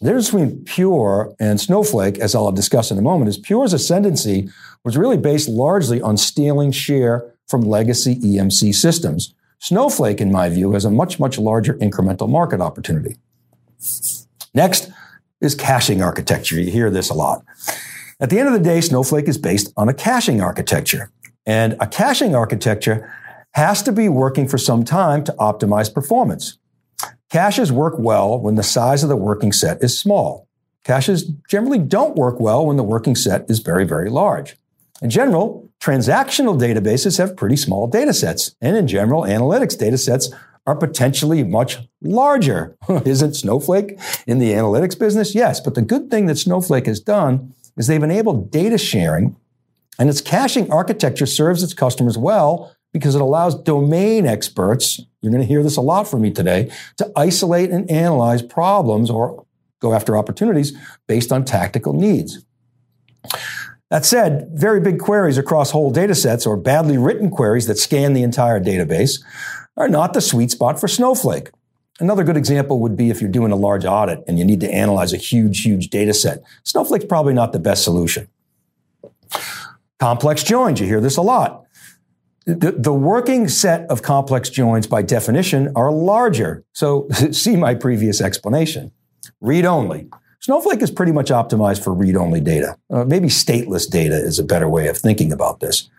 The 0.00 0.06
difference 0.06 0.30
between 0.30 0.64
Pure 0.64 1.34
and 1.40 1.60
Snowflake, 1.60 2.18
as 2.18 2.34
I'll 2.34 2.52
discuss 2.52 2.92
in 2.92 2.98
a 2.98 3.02
moment, 3.02 3.28
is 3.28 3.38
Pure's 3.38 3.72
ascendancy 3.72 4.48
was 4.84 4.96
really 4.96 5.16
based 5.16 5.48
largely 5.48 6.00
on 6.00 6.16
stealing 6.16 6.70
share 6.70 7.34
from 7.48 7.62
legacy 7.62 8.14
EMC 8.16 8.74
systems. 8.74 9.34
Snowflake, 9.58 10.20
in 10.20 10.30
my 10.30 10.48
view, 10.48 10.72
has 10.72 10.84
a 10.84 10.90
much, 10.90 11.18
much 11.18 11.36
larger 11.36 11.74
incremental 11.74 12.28
market 12.28 12.60
opportunity. 12.60 13.16
Next 14.54 14.90
is 15.40 15.56
caching 15.56 16.00
architecture. 16.00 16.60
You 16.60 16.70
hear 16.70 16.90
this 16.90 17.10
a 17.10 17.14
lot. 17.14 17.44
At 18.20 18.30
the 18.30 18.38
end 18.38 18.48
of 18.48 18.54
the 18.54 18.60
day, 18.60 18.80
Snowflake 18.80 19.28
is 19.28 19.38
based 19.38 19.72
on 19.76 19.88
a 19.88 19.94
caching 19.94 20.40
architecture. 20.40 21.10
And 21.44 21.76
a 21.80 21.86
caching 21.86 22.36
architecture 22.36 23.12
has 23.52 23.82
to 23.82 23.92
be 23.92 24.08
working 24.08 24.46
for 24.46 24.58
some 24.58 24.84
time 24.84 25.24
to 25.24 25.32
optimize 25.32 25.92
performance. 25.92 26.58
Caches 27.30 27.70
work 27.70 27.94
well 27.98 28.38
when 28.38 28.54
the 28.54 28.62
size 28.62 29.02
of 29.02 29.08
the 29.08 29.16
working 29.16 29.52
set 29.52 29.82
is 29.82 29.98
small. 29.98 30.48
Caches 30.84 31.24
generally 31.48 31.78
don't 31.78 32.16
work 32.16 32.40
well 32.40 32.66
when 32.66 32.76
the 32.76 32.82
working 32.82 33.14
set 33.14 33.48
is 33.50 33.58
very, 33.58 33.84
very 33.84 34.08
large. 34.08 34.56
In 35.02 35.10
general, 35.10 35.68
transactional 35.80 36.58
databases 36.58 37.18
have 37.18 37.36
pretty 37.36 37.56
small 37.56 37.86
data 37.86 38.14
sets. 38.14 38.56
And 38.60 38.76
in 38.76 38.86
general, 38.86 39.22
analytics 39.22 39.78
data 39.78 39.98
sets 39.98 40.30
are 40.66 40.74
potentially 40.74 41.44
much 41.44 41.78
larger. 42.00 42.76
Isn't 43.04 43.34
Snowflake 43.34 43.98
in 44.26 44.38
the 44.38 44.52
analytics 44.52 44.98
business? 44.98 45.34
Yes. 45.34 45.60
But 45.60 45.74
the 45.74 45.82
good 45.82 46.10
thing 46.10 46.26
that 46.26 46.38
Snowflake 46.38 46.86
has 46.86 47.00
done 47.00 47.54
is 47.76 47.86
they've 47.86 48.02
enabled 48.02 48.50
data 48.50 48.78
sharing 48.78 49.36
and 49.98 50.08
its 50.08 50.20
caching 50.20 50.70
architecture 50.70 51.26
serves 51.26 51.62
its 51.62 51.74
customers 51.74 52.16
well 52.16 52.74
because 52.98 53.14
it 53.14 53.20
allows 53.20 53.54
domain 53.54 54.26
experts, 54.26 55.00
you're 55.20 55.32
going 55.32 55.42
to 55.42 55.46
hear 55.46 55.62
this 55.62 55.76
a 55.76 55.80
lot 55.80 56.08
from 56.08 56.22
me 56.22 56.30
today, 56.30 56.70
to 56.96 57.10
isolate 57.16 57.70
and 57.70 57.88
analyze 57.90 58.42
problems 58.42 59.08
or 59.08 59.46
go 59.80 59.94
after 59.94 60.16
opportunities 60.16 60.76
based 61.06 61.30
on 61.30 61.44
tactical 61.44 61.92
needs. 61.92 62.44
That 63.90 64.04
said, 64.04 64.50
very 64.52 64.80
big 64.80 64.98
queries 64.98 65.38
across 65.38 65.70
whole 65.70 65.90
data 65.90 66.14
sets 66.14 66.44
or 66.44 66.56
badly 66.56 66.98
written 66.98 67.30
queries 67.30 67.66
that 67.68 67.78
scan 67.78 68.12
the 68.12 68.22
entire 68.22 68.60
database 68.60 69.22
are 69.76 69.88
not 69.88 70.12
the 70.12 70.20
sweet 70.20 70.50
spot 70.50 70.80
for 70.80 70.88
Snowflake. 70.88 71.50
Another 72.00 72.22
good 72.22 72.36
example 72.36 72.80
would 72.80 72.96
be 72.96 73.10
if 73.10 73.20
you're 73.20 73.30
doing 73.30 73.50
a 73.50 73.56
large 73.56 73.84
audit 73.84 74.22
and 74.28 74.38
you 74.38 74.44
need 74.44 74.60
to 74.60 74.70
analyze 74.70 75.12
a 75.12 75.16
huge, 75.16 75.62
huge 75.62 75.88
data 75.88 76.12
set. 76.12 76.42
Snowflake's 76.64 77.06
probably 77.06 77.34
not 77.34 77.52
the 77.52 77.58
best 77.58 77.82
solution. 77.82 78.28
Complex 79.98 80.42
joins, 80.44 80.80
you 80.80 80.86
hear 80.86 81.00
this 81.00 81.16
a 81.16 81.22
lot. 81.22 81.64
The, 82.48 82.72
the, 82.72 82.94
working 82.94 83.46
set 83.46 83.82
of 83.90 84.00
complex 84.00 84.48
joins 84.48 84.86
by 84.86 85.02
definition 85.02 85.70
are 85.76 85.92
larger. 85.92 86.64
So 86.72 87.06
see 87.30 87.56
my 87.56 87.74
previous 87.74 88.22
explanation. 88.22 88.90
Read 89.42 89.66
only. 89.66 90.08
Snowflake 90.40 90.80
is 90.80 90.90
pretty 90.90 91.12
much 91.12 91.28
optimized 91.28 91.84
for 91.84 91.92
read 91.92 92.16
only 92.16 92.40
data. 92.40 92.78
Uh, 92.88 93.04
maybe 93.04 93.28
stateless 93.28 93.86
data 93.88 94.14
is 94.14 94.38
a 94.38 94.44
better 94.44 94.66
way 94.66 94.88
of 94.88 94.96
thinking 94.96 95.30
about 95.30 95.60
this. 95.60 95.90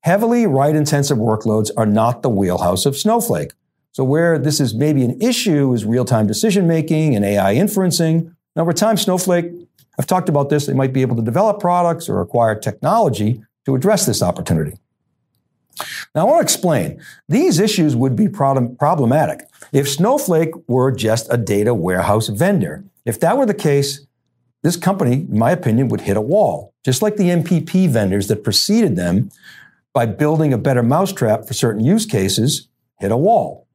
Heavily 0.00 0.44
write 0.44 0.74
intensive 0.74 1.18
workloads 1.18 1.70
are 1.76 1.86
not 1.86 2.22
the 2.22 2.28
wheelhouse 2.28 2.84
of 2.84 2.96
Snowflake. 2.96 3.52
So 3.92 4.02
where 4.02 4.40
this 4.40 4.58
is 4.58 4.74
maybe 4.74 5.04
an 5.04 5.22
issue 5.22 5.72
is 5.72 5.84
real 5.84 6.04
time 6.04 6.26
decision 6.26 6.66
making 6.66 7.14
and 7.14 7.24
AI 7.24 7.54
inferencing. 7.54 8.34
Now, 8.56 8.62
over 8.62 8.72
time, 8.72 8.96
Snowflake, 8.96 9.52
I've 10.00 10.08
talked 10.08 10.28
about 10.28 10.50
this, 10.50 10.66
they 10.66 10.74
might 10.74 10.92
be 10.92 11.02
able 11.02 11.14
to 11.14 11.22
develop 11.22 11.60
products 11.60 12.08
or 12.08 12.20
acquire 12.20 12.58
technology 12.58 13.44
to 13.66 13.76
address 13.76 14.04
this 14.04 14.20
opportunity. 14.20 14.78
Now, 16.14 16.22
I 16.22 16.24
want 16.24 16.38
to 16.40 16.42
explain. 16.42 17.00
These 17.28 17.58
issues 17.58 17.96
would 17.96 18.16
be 18.16 18.28
problem- 18.28 18.76
problematic 18.76 19.46
if 19.72 19.88
Snowflake 19.88 20.50
were 20.68 20.90
just 20.92 21.26
a 21.30 21.36
data 21.36 21.74
warehouse 21.74 22.28
vendor. 22.28 22.84
If 23.04 23.18
that 23.20 23.36
were 23.36 23.46
the 23.46 23.54
case, 23.54 24.06
this 24.62 24.76
company, 24.76 25.26
in 25.30 25.38
my 25.38 25.50
opinion, 25.50 25.88
would 25.88 26.02
hit 26.02 26.16
a 26.16 26.20
wall, 26.20 26.72
just 26.84 27.02
like 27.02 27.16
the 27.16 27.30
MPP 27.30 27.88
vendors 27.88 28.28
that 28.28 28.44
preceded 28.44 28.96
them 28.96 29.30
by 29.92 30.06
building 30.06 30.52
a 30.52 30.58
better 30.58 30.82
mousetrap 30.82 31.46
for 31.46 31.54
certain 31.54 31.84
use 31.84 32.06
cases 32.06 32.68
hit 33.00 33.10
a 33.10 33.16
wall. 33.16 33.66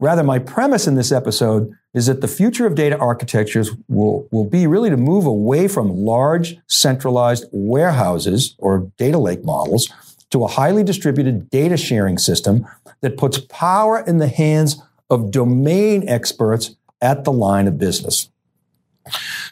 Rather, 0.00 0.24
my 0.24 0.40
premise 0.40 0.88
in 0.88 0.96
this 0.96 1.12
episode 1.12 1.72
is 1.94 2.06
that 2.06 2.20
the 2.20 2.28
future 2.28 2.66
of 2.66 2.74
data 2.74 2.98
architectures 2.98 3.70
will, 3.88 4.26
will 4.32 4.44
be 4.44 4.66
really 4.66 4.90
to 4.90 4.96
move 4.96 5.26
away 5.26 5.68
from 5.68 5.96
large 5.96 6.56
centralized 6.66 7.44
warehouses 7.52 8.56
or 8.58 8.90
data 8.98 9.18
lake 9.18 9.44
models 9.44 9.88
to 10.32 10.44
a 10.44 10.48
highly 10.48 10.82
distributed 10.82 11.48
data 11.50 11.76
sharing 11.76 12.18
system 12.18 12.66
that 13.00 13.16
puts 13.16 13.38
power 13.38 14.02
in 14.06 14.18
the 14.18 14.28
hands 14.28 14.82
of 15.08 15.30
domain 15.30 16.08
experts 16.08 16.74
at 17.00 17.24
the 17.24 17.32
line 17.32 17.68
of 17.68 17.78
business. 17.78 18.30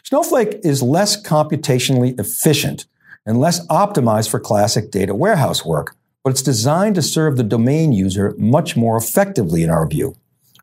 Snowflake 0.03 0.59
is 0.63 0.81
less 0.81 1.21
computationally 1.21 2.19
efficient 2.19 2.85
and 3.25 3.39
less 3.39 3.65
optimized 3.67 4.29
for 4.29 4.39
classic 4.39 4.91
data 4.91 5.13
warehouse 5.13 5.63
work, 5.63 5.95
but 6.23 6.31
it's 6.31 6.41
designed 6.41 6.95
to 6.95 7.01
serve 7.01 7.37
the 7.37 7.43
domain 7.43 7.91
user 7.91 8.33
much 8.37 8.75
more 8.75 8.97
effectively 8.97 9.63
in 9.63 9.69
our 9.69 9.87
view. 9.87 10.15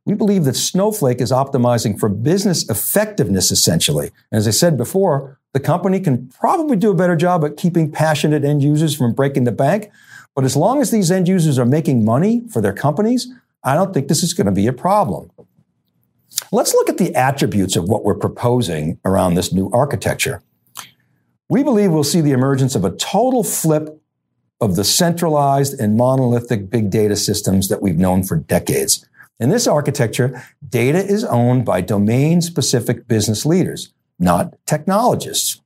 We 0.05 0.15
believe 0.15 0.45
that 0.45 0.57
Snowflake 0.57 1.21
is 1.21 1.31
optimizing 1.31 2.01
for 2.01 2.09
business 2.09 2.69
effectiveness 2.69 3.51
essentially. 3.51 4.11
And 4.33 4.39
as 4.39 4.49
I 4.49 4.53
said 4.53 4.77
before, 4.77 5.39
the 5.53 5.61
company 5.61 6.01
can 6.01 6.29
probably 6.29 6.77
do 6.77 6.91
a 6.91 6.95
better 6.95 7.15
job 7.17 7.45
at 7.45 7.57
keeping 7.57 7.93
passionate 7.93 8.45
end 8.45 8.63
users 8.63 8.97
from 8.97 9.13
breaking 9.13 9.45
the 9.45 9.53
bank. 9.53 9.91
But 10.39 10.45
as 10.45 10.55
long 10.55 10.81
as 10.81 10.93
these 10.93 11.11
end 11.11 11.27
users 11.27 11.59
are 11.59 11.67
making 11.67 12.05
money 12.05 12.45
for 12.49 12.61
their 12.61 12.73
companies, 12.73 13.27
I 13.65 13.75
don't 13.75 13.93
think 13.93 14.07
this 14.07 14.23
is 14.23 14.35
going 14.35 14.47
to 14.47 14.53
be 14.53 14.69
a 14.69 14.73
problem. 14.73 15.33
Let's 16.53 16.73
look 16.75 16.89
at 16.89 16.97
the 16.97 17.13
attributes 17.17 17.75
of 17.75 17.89
what 17.89 18.05
we're 18.05 18.15
proposing 18.15 19.01
around 19.05 19.35
this 19.35 19.53
new 19.53 19.69
architecture. 19.73 20.45
We 21.49 21.65
believe 21.65 21.91
we'll 21.91 22.05
see 22.05 22.21
the 22.21 22.31
emergence 22.31 22.77
of 22.77 22.85
a 22.85 22.93
total 22.93 23.43
flip 23.43 24.01
of 24.61 24.77
the 24.77 24.85
centralized 24.85 25.75
and 25.81 25.97
monolithic 25.97 26.71
big 26.71 26.89
data 26.89 27.17
systems 27.17 27.67
that 27.67 27.83
we've 27.83 27.99
known 27.99 28.23
for 28.23 28.37
decades. 28.37 29.05
In 29.41 29.49
this 29.49 29.67
architecture, 29.67 30.41
data 30.69 31.05
is 31.05 31.25
owned 31.25 31.65
by 31.65 31.81
domain 31.81 32.43
specific 32.43 33.09
business 33.09 33.45
leaders, 33.45 33.93
not 34.21 34.55
technologists. 34.67 35.61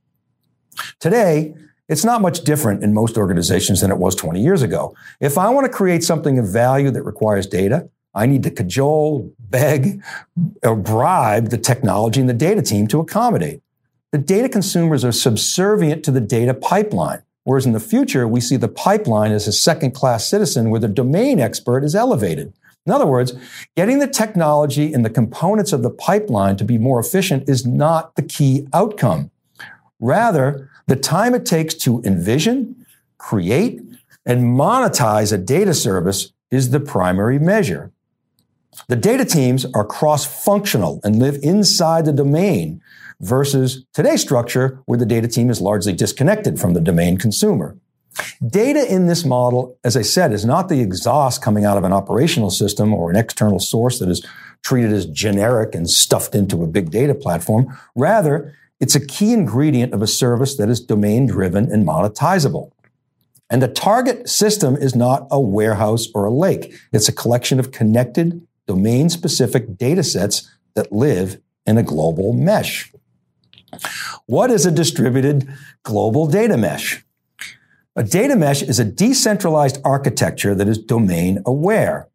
Today, 0.99 1.55
it's 1.93 2.07
not 2.07 2.23
much 2.23 2.41
different 2.41 2.83
in 2.83 2.95
most 2.95 3.19
organizations 3.19 3.83
than 3.83 3.91
it 3.91 3.99
was 3.99 4.15
20 4.15 4.41
years 4.41 4.63
ago. 4.63 4.97
If 5.21 5.37
I 5.37 5.51
want 5.51 5.67
to 5.67 5.73
create 5.73 6.03
something 6.03 6.39
of 6.39 6.49
value 6.49 6.91
that 6.91 7.03
requires 7.03 7.47
data, 7.47 7.91
I 8.15 8.25
need 8.25 8.43
to 8.45 8.51
cajole, 8.51 9.31
beg, 9.39 10.03
or 10.63 10.75
bribe 10.75 11.51
the 11.51 11.59
technology 11.59 12.21
and 12.21 12.31
the 12.31 12.35
data 12.35 12.63
team 12.63 12.87
to 12.89 13.01
accommodate. 13.01 13.61
The 14.11 14.19
data 14.19 14.49
consumers 14.49 15.05
are 15.05 15.13
subservient 15.13 16.03
to 16.05 16.11
the 16.11 16.21
data 16.21 16.55
pipeline, 16.55 17.23
whereas 17.45 17.67
in 17.67 17.73
the 17.73 17.81
future, 17.81 18.27
we 18.27 18.41
see 18.41 18.57
the 18.57 18.69
pipeline 18.69 19.33
as 19.33 19.47
a 19.47 19.53
second 19.53 19.91
class 19.91 20.27
citizen 20.27 20.71
where 20.71 20.81
the 20.81 20.89
domain 20.89 21.41
expert 21.41 21.85
is 21.85 21.95
elevated. 21.95 22.55
In 22.87 22.93
other 22.93 23.07
words, 23.07 23.35
getting 23.77 23.99
the 23.99 24.09
technology 24.09 24.95
and 24.95 25.05
the 25.05 25.11
components 25.11 25.75
of 25.75 25.83
the 25.83 25.91
pipeline 25.91 26.57
to 26.57 26.65
be 26.65 26.79
more 26.79 26.99
efficient 26.99 27.49
is 27.51 27.67
not 27.67 28.17
the 28.17 28.23
key 28.23 28.67
outcome. 28.73 29.31
Rather, 30.01 30.71
the 30.93 30.97
time 30.97 31.35
it 31.35 31.47
takes 31.47 31.73
to 31.73 32.03
envision, 32.05 32.85
create, 33.17 33.81
and 34.27 34.43
monetize 34.45 35.33
a 35.33 35.39
data 35.39 35.73
service 35.73 36.35
is 36.51 36.69
the 36.69 36.81
primary 36.81 37.39
measure. 37.39 37.91
The 38.89 38.97
data 38.97 39.25
teams 39.25 39.65
are 39.73 39.87
cross 39.87 40.27
functional 40.45 41.01
and 41.03 41.19
live 41.19 41.39
inside 41.43 42.05
the 42.05 42.13
domain 42.13 42.83
versus 43.21 43.87
today's 43.95 44.21
structure 44.21 44.83
where 44.85 44.99
the 44.99 45.07
data 45.07 45.29
team 45.29 45.49
is 45.49 45.63
largely 45.63 45.95
disconnected 45.95 46.61
from 46.61 46.75
the 46.75 46.81
domain 46.83 47.17
consumer. 47.17 47.75
Data 48.47 48.85
in 48.87 49.07
this 49.07 49.25
model, 49.25 49.79
as 49.85 49.97
I 49.97 50.03
said, 50.03 50.31
is 50.31 50.45
not 50.45 50.69
the 50.69 50.83
exhaust 50.83 51.41
coming 51.41 51.65
out 51.65 51.79
of 51.79 51.85
an 51.85 51.95
operational 51.95 52.51
system 52.51 52.93
or 52.93 53.09
an 53.09 53.17
external 53.17 53.61
source 53.61 53.99
that 53.99 54.11
is 54.11 54.23
treated 54.63 54.93
as 54.93 55.07
generic 55.07 55.75
and 55.75 55.89
stuffed 55.89 56.35
into 56.35 56.63
a 56.63 56.67
big 56.67 56.91
data 56.91 57.15
platform. 57.15 57.75
Rather, 57.95 58.55
it's 58.83 58.97
a 58.97 59.07
key 59.07 59.33
ingredient 59.33 59.95
of 59.95 60.03
a 60.03 60.09
service 60.09 60.57
that 60.57 60.69
is 60.69 60.81
domain 60.81 61.27
driven 61.27 61.71
and 61.71 61.87
monetizable. 61.87 62.73
And 63.49 63.63
the 63.63 63.69
target 63.69 64.29
system 64.29 64.75
is 64.75 64.97
not 64.97 65.29
a 65.31 65.41
warehouse 65.41 66.09
or 66.17 66.25
a 66.25 66.33
lake. 66.33 66.75
It's 66.93 67.09
a 67.09 67.13
collection 67.13 67.61
of 67.61 67.71
connected, 67.71 68.45
domain 68.67 69.09
specific 69.09 69.79
data 69.79 70.03
sets 70.03 70.51
that 70.75 70.91
live 70.91 71.41
in 71.65 71.79
a 71.79 71.85
global 71.85 72.33
mesh. 72.33 72.93
What 74.27 74.51
is 74.51 74.67
a 74.67 74.73
distributed 74.73 75.49
global 75.85 76.27
data 76.27 76.57
mesh? 76.57 77.05
A 77.95 78.03
data 78.03 78.35
mesh 78.35 78.63
is 78.63 78.81
a 78.81 78.85
decentralized 78.85 79.79
architecture 79.85 80.57
that 80.57 80.67
is 80.67 80.79
domain 80.79 81.41
aware. 81.47 82.09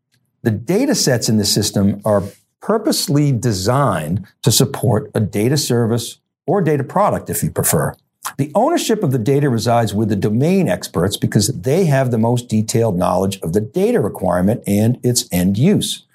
The 0.43 0.51
data 0.51 0.95
sets 0.95 1.29
in 1.29 1.37
the 1.37 1.45
system 1.45 2.01
are 2.03 2.23
purposely 2.59 3.31
designed 3.31 4.27
to 4.41 4.51
support 4.51 5.09
a 5.13 5.21
data 5.21 5.55
service 5.55 6.19
or 6.47 6.61
data 6.61 6.83
product 6.83 7.29
if 7.29 7.43
you 7.43 7.51
prefer. 7.51 7.93
The 8.37 8.51
ownership 8.55 9.03
of 9.03 9.11
the 9.11 9.19
data 9.19 9.49
resides 9.49 9.93
with 9.93 10.09
the 10.09 10.15
domain 10.15 10.67
experts 10.67 11.17
because 11.17 11.47
they 11.47 11.85
have 11.85 12.11
the 12.11 12.17
most 12.17 12.49
detailed 12.49 12.97
knowledge 12.97 13.39
of 13.41 13.53
the 13.53 13.61
data 13.61 13.99
requirement 13.99 14.63
and 14.67 14.99
its 15.03 15.27
end 15.31 15.57
use. 15.57 16.05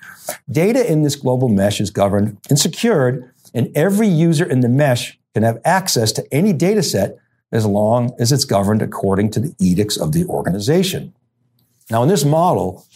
Data 0.50 0.90
in 0.90 1.02
this 1.02 1.16
global 1.16 1.48
mesh 1.48 1.80
is 1.80 1.90
governed 1.90 2.38
and 2.48 2.58
secured, 2.58 3.30
and 3.54 3.70
every 3.76 4.08
user 4.08 4.44
in 4.44 4.60
the 4.60 4.68
mesh 4.68 5.18
can 5.34 5.42
have 5.42 5.60
access 5.64 6.12
to 6.12 6.34
any 6.34 6.52
data 6.52 6.82
set 6.82 7.18
as 7.50 7.66
long 7.66 8.14
as 8.18 8.32
it's 8.32 8.44
governed 8.44 8.82
according 8.82 9.30
to 9.30 9.40
the 9.40 9.54
edicts 9.58 9.96
of 9.96 10.12
the 10.12 10.24
organization. 10.26 11.12
Now, 11.90 12.02
in 12.02 12.08
this 12.08 12.24
model, 12.24 12.86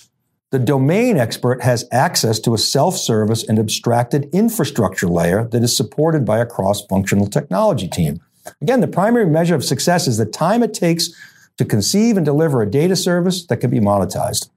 the 0.56 0.64
domain 0.64 1.18
expert 1.18 1.62
has 1.62 1.84
access 1.92 2.40
to 2.40 2.54
a 2.54 2.58
self-service 2.58 3.46
and 3.46 3.58
abstracted 3.58 4.26
infrastructure 4.32 5.06
layer 5.06 5.46
that 5.48 5.62
is 5.62 5.76
supported 5.76 6.24
by 6.24 6.38
a 6.38 6.46
cross-functional 6.46 7.26
technology 7.26 7.86
team. 7.86 8.22
Again, 8.62 8.80
the 8.80 8.88
primary 8.88 9.26
measure 9.26 9.54
of 9.54 9.62
success 9.62 10.06
is 10.06 10.16
the 10.16 10.24
time 10.24 10.62
it 10.62 10.72
takes 10.72 11.10
to 11.58 11.66
conceive 11.66 12.16
and 12.16 12.24
deliver 12.24 12.62
a 12.62 12.70
data 12.70 12.96
service 12.96 13.44
that 13.48 13.58
can 13.58 13.68
be 13.68 13.80
monetized. 13.80 14.48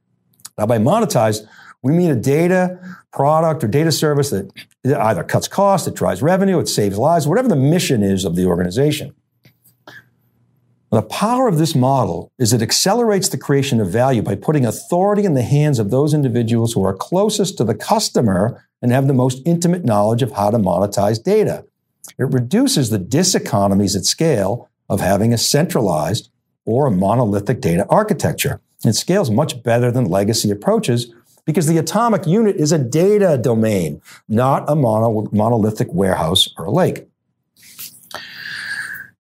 Now, 0.58 0.68
by 0.68 0.78
monetized, 0.78 1.46
we 1.84 1.92
mean 1.92 2.12
a 2.12 2.16
data 2.16 2.80
product 3.12 3.62
or 3.66 3.68
data 3.68 3.92
service 3.92 4.30
that 4.30 4.50
either 4.86 5.26
cuts 5.26 5.50
costs, 5.50 5.86
it 5.86 5.96
drives 5.96 6.22
revenue, 6.22 6.60
it 6.60 6.70
saves 6.70 6.98
lives, 6.98 7.28
whatever 7.28 7.50
the 7.50 7.58
mission 7.58 8.04
is 8.04 8.24
of 8.24 8.38
the 8.38 8.46
organization. 8.46 9.14
The 10.92 11.04
power 11.04 11.48
of 11.48 11.60
this 11.60 11.76
model 11.76 12.32
is 12.40 12.52
it 12.52 12.64
accelerates 12.64 13.30
the 13.30 13.38
creation 13.38 13.80
of 13.80 13.92
value 13.92 14.24
by 14.24 14.34
putting 14.34 14.66
authority 14.66 15.24
in 15.24 15.36
the 15.36 15.44
hands 15.44 15.78
of 15.78 15.92
those 15.92 16.16
individuals 16.16 16.74
who 16.74 16.84
are 16.84 16.96
closest 16.96 17.58
to 17.58 17.64
the 17.64 17.76
customer 17.76 18.66
and 18.82 18.92
have 18.92 19.06
the 19.06 19.14
most 19.14 19.44
intimate 19.46 19.86
knowledge 19.86 20.24
of 20.24 20.32
how 20.32 20.50
to 20.50 20.58
monetize 20.58 21.22
data. 21.22 21.64
It 22.18 22.34
reduces 22.34 22.90
the 22.90 22.98
diseconomies 22.98 23.96
at 23.96 24.06
scale 24.06 24.68
of 24.90 25.00
having 25.00 25.32
a 25.32 25.38
centralized 25.38 26.32
or 26.66 26.88
a 26.88 26.92
monolithic 26.92 27.62
data 27.62 27.86
architecture. 27.88 28.60
It 28.84 28.94
scales 28.94 29.30
much 29.30 29.62
better 29.62 29.92
than 29.92 30.06
legacy 30.06 30.50
approaches 30.50 31.14
because 31.46 31.68
the 31.68 31.78
atomic 31.78 32.26
unit 32.26 32.56
is 32.56 32.72
a 32.72 32.80
data 32.80 33.38
domain, 33.38 34.02
not 34.28 34.68
a 34.68 34.76
mono- 34.76 35.30
monolithic 35.32 35.94
warehouse 35.94 36.50
or 36.58 36.66
a 36.66 36.72
lake. 36.72 37.09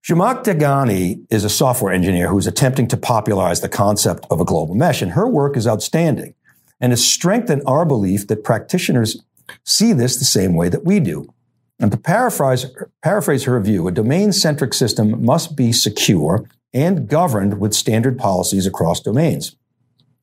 Zhamak 0.10 0.44
Dehghani 0.44 1.24
is 1.30 1.44
a 1.44 1.52
software 1.52 1.94
engineer 1.94 2.30
who's 2.30 2.48
attempting 2.48 2.88
to 2.88 2.98
popularize 2.98 3.62
the 3.62 3.70
concept 3.70 4.26
of 4.32 4.42
a 4.42 4.44
global 4.44 4.74
mesh, 4.74 5.04
and 5.04 5.12
her 5.12 5.28
work 5.28 5.56
is 5.56 5.68
outstanding 5.68 6.34
and 6.82 6.92
has 6.92 7.06
strengthened 7.06 7.62
our 7.68 7.86
belief 7.86 8.26
that 8.26 8.44
practitioners 8.44 9.22
see 9.66 9.94
this 9.94 10.18
the 10.18 10.26
same 10.26 10.56
way 10.56 10.68
that 10.68 10.84
we 10.84 11.00
do. 11.00 11.32
And 11.80 11.92
to 11.92 11.98
paraphrase, 12.00 12.66
paraphrase 13.04 13.44
her 13.44 13.60
view, 13.60 13.88
a 13.88 13.92
domain 13.92 14.32
centric 14.32 14.74
system 14.74 15.24
must 15.24 15.56
be 15.56 15.72
secure 15.72 16.50
and 16.74 17.08
governed 17.08 17.60
with 17.60 17.76
standard 17.76 18.18
policies 18.18 18.66
across 18.66 19.02
domains 19.02 19.50
It 19.50 19.58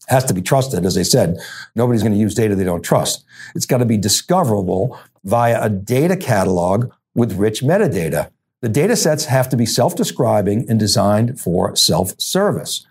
has 0.08 0.24
to 0.24 0.34
be 0.34 0.42
trusted. 0.42 0.84
As 0.84 0.98
I 0.98 1.02
said, 1.02 1.38
nobody's 1.76 2.02
going 2.02 2.12
to 2.12 2.18
use 2.18 2.34
data 2.34 2.56
they 2.56 2.64
don't 2.64 2.82
trust. 2.82 3.24
It's 3.54 3.66
got 3.66 3.78
to 3.78 3.84
be 3.84 3.98
discoverable 3.98 4.98
via 5.22 5.62
a 5.62 5.70
data 5.70 6.16
catalog 6.16 6.90
with 7.14 7.34
rich 7.34 7.62
metadata. 7.62 8.32
The 8.66 8.72
data 8.72 8.96
sets 8.96 9.26
have 9.26 9.48
to 9.50 9.56
be 9.56 9.64
self-describing 9.64 10.68
and 10.68 10.76
designed 10.76 11.38
for 11.38 11.76
self-service. 11.76 12.84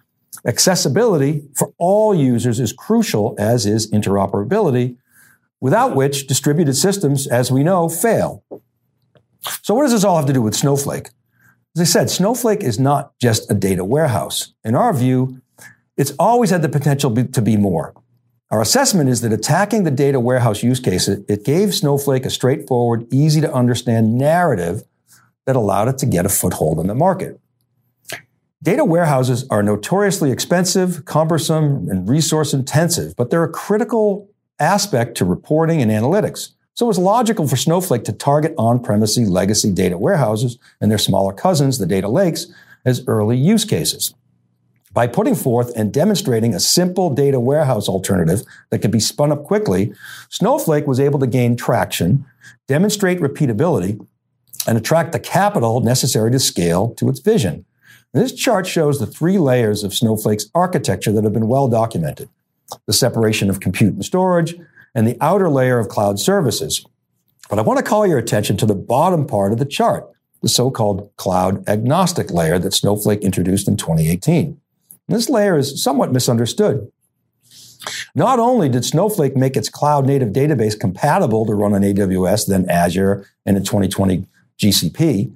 Accessibility 0.47 1.49
for 1.53 1.73
all 1.77 2.15
users 2.15 2.61
is 2.61 2.71
crucial, 2.71 3.35
as 3.37 3.65
is 3.65 3.91
interoperability, 3.91 4.95
without 5.59 5.93
which 5.93 6.27
distributed 6.27 6.75
systems, 6.75 7.27
as 7.27 7.51
we 7.51 7.61
know, 7.61 7.89
fail. 7.89 8.41
So 9.63 9.73
what 9.73 9.81
does 9.81 9.91
this 9.91 10.05
all 10.05 10.15
have 10.15 10.27
to 10.27 10.31
do 10.31 10.41
with 10.41 10.55
Snowflake? 10.55 11.09
As 11.75 11.81
I 11.81 11.83
said, 11.83 12.09
Snowflake 12.09 12.63
is 12.63 12.79
not 12.79 13.11
just 13.19 13.51
a 13.51 13.53
data 13.53 13.83
warehouse. 13.83 14.53
In 14.63 14.75
our 14.75 14.93
view, 14.93 15.41
it's 15.97 16.13
always 16.17 16.51
had 16.51 16.61
the 16.61 16.69
potential 16.69 17.13
to 17.13 17.41
be 17.41 17.57
more. 17.57 17.93
Our 18.49 18.61
assessment 18.61 19.09
is 19.09 19.19
that 19.19 19.33
attacking 19.33 19.83
the 19.83 19.91
data 19.91 20.21
warehouse 20.21 20.63
use 20.63 20.79
case, 20.79 21.09
it 21.09 21.43
gave 21.43 21.75
Snowflake 21.75 22.25
a 22.25 22.29
straightforward, 22.29 23.07
easy 23.11 23.41
to 23.41 23.53
understand 23.53 24.17
narrative 24.17 24.85
that 25.45 25.55
allowed 25.55 25.87
it 25.87 25.97
to 25.99 26.05
get 26.05 26.25
a 26.25 26.29
foothold 26.29 26.79
in 26.79 26.87
the 26.87 26.95
market. 26.95 27.39
Data 28.63 28.83
warehouses 28.83 29.45
are 29.49 29.61
notoriously 29.61 30.31
expensive, 30.31 31.05
cumbersome, 31.05 31.87
and 31.89 32.09
resource 32.09 32.53
intensive, 32.53 33.15
but 33.15 33.29
they're 33.29 33.43
a 33.43 33.51
critical 33.51 34.29
aspect 34.59 35.15
to 35.17 35.25
reporting 35.25 35.81
and 35.81 35.91
analytics. 35.91 36.51
So 36.73 36.85
it 36.85 36.89
was 36.89 36.97
logical 36.97 37.47
for 37.47 37.57
Snowflake 37.57 38.03
to 38.05 38.11
target 38.11 38.53
on-premise 38.57 39.17
legacy 39.17 39.71
data 39.71 39.97
warehouses 39.97 40.57
and 40.81 40.89
their 40.89 40.97
smaller 40.97 41.31
cousins, 41.31 41.77
the 41.77 41.85
data 41.85 42.09
lakes, 42.09 42.47
as 42.83 43.03
early 43.07 43.37
use 43.37 43.65
cases. 43.65 44.13
By 44.91 45.07
putting 45.07 45.35
forth 45.35 45.75
and 45.75 45.93
demonstrating 45.93 46.53
a 46.53 46.59
simple 46.59 47.09
data 47.09 47.39
warehouse 47.39 47.87
alternative 47.87 48.43
that 48.69 48.79
could 48.79 48.91
be 48.91 48.99
spun 48.99 49.31
up 49.31 49.43
quickly, 49.43 49.93
Snowflake 50.29 50.87
was 50.87 50.99
able 50.99 51.19
to 51.19 51.27
gain 51.27 51.55
traction, 51.55 52.25
demonstrate 52.67 53.19
repeatability, 53.19 54.05
and 54.67 54.77
attract 54.77 55.11
the 55.11 55.19
capital 55.19 55.81
necessary 55.81 56.31
to 56.31 56.39
scale 56.39 56.93
to 56.95 57.09
its 57.09 57.19
vision. 57.19 57.65
This 58.13 58.33
chart 58.33 58.65
shows 58.65 58.99
the 58.99 59.05
three 59.05 59.37
layers 59.37 59.83
of 59.83 59.93
Snowflake's 59.93 60.49
architecture 60.55 61.11
that 61.11 61.23
have 61.23 61.33
been 61.33 61.47
well 61.47 61.67
documented 61.67 62.29
the 62.85 62.93
separation 62.93 63.49
of 63.49 63.59
compute 63.59 63.93
and 63.93 64.05
storage, 64.05 64.55
and 64.93 65.07
the 65.07 65.17
outer 65.21 65.49
layer 65.49 65.79
of 65.79 65.89
cloud 65.89 66.19
services. 66.19 66.85
But 67.49 67.59
I 67.59 67.63
want 67.63 67.77
to 67.77 67.83
call 67.83 68.07
your 68.07 68.17
attention 68.17 68.57
to 68.57 68.65
the 68.65 68.75
bottom 68.75 69.27
part 69.27 69.51
of 69.51 69.59
the 69.59 69.65
chart, 69.65 70.09
the 70.41 70.49
so-called 70.49 71.11
cloud 71.17 71.67
agnostic 71.67 72.31
layer 72.31 72.57
that 72.59 72.73
Snowflake 72.73 73.21
introduced 73.21 73.67
in 73.67 73.77
2018. 73.77 74.59
This 75.07 75.29
layer 75.29 75.57
is 75.57 75.81
somewhat 75.83 76.11
misunderstood. 76.11 76.91
Not 78.15 78.39
only 78.39 78.67
did 78.67 78.83
Snowflake 78.83 79.35
make 79.35 79.55
its 79.55 79.69
cloud 79.69 80.07
native 80.07 80.29
database 80.29 80.79
compatible 80.79 81.45
to 81.45 81.53
run 81.53 81.75
on 81.75 81.81
AWS, 81.81 82.47
then 82.47 82.67
Azure, 82.69 83.27
and 83.45 83.57
in 83.57 83.63
2020 83.63 84.25
GCP, 84.59 85.35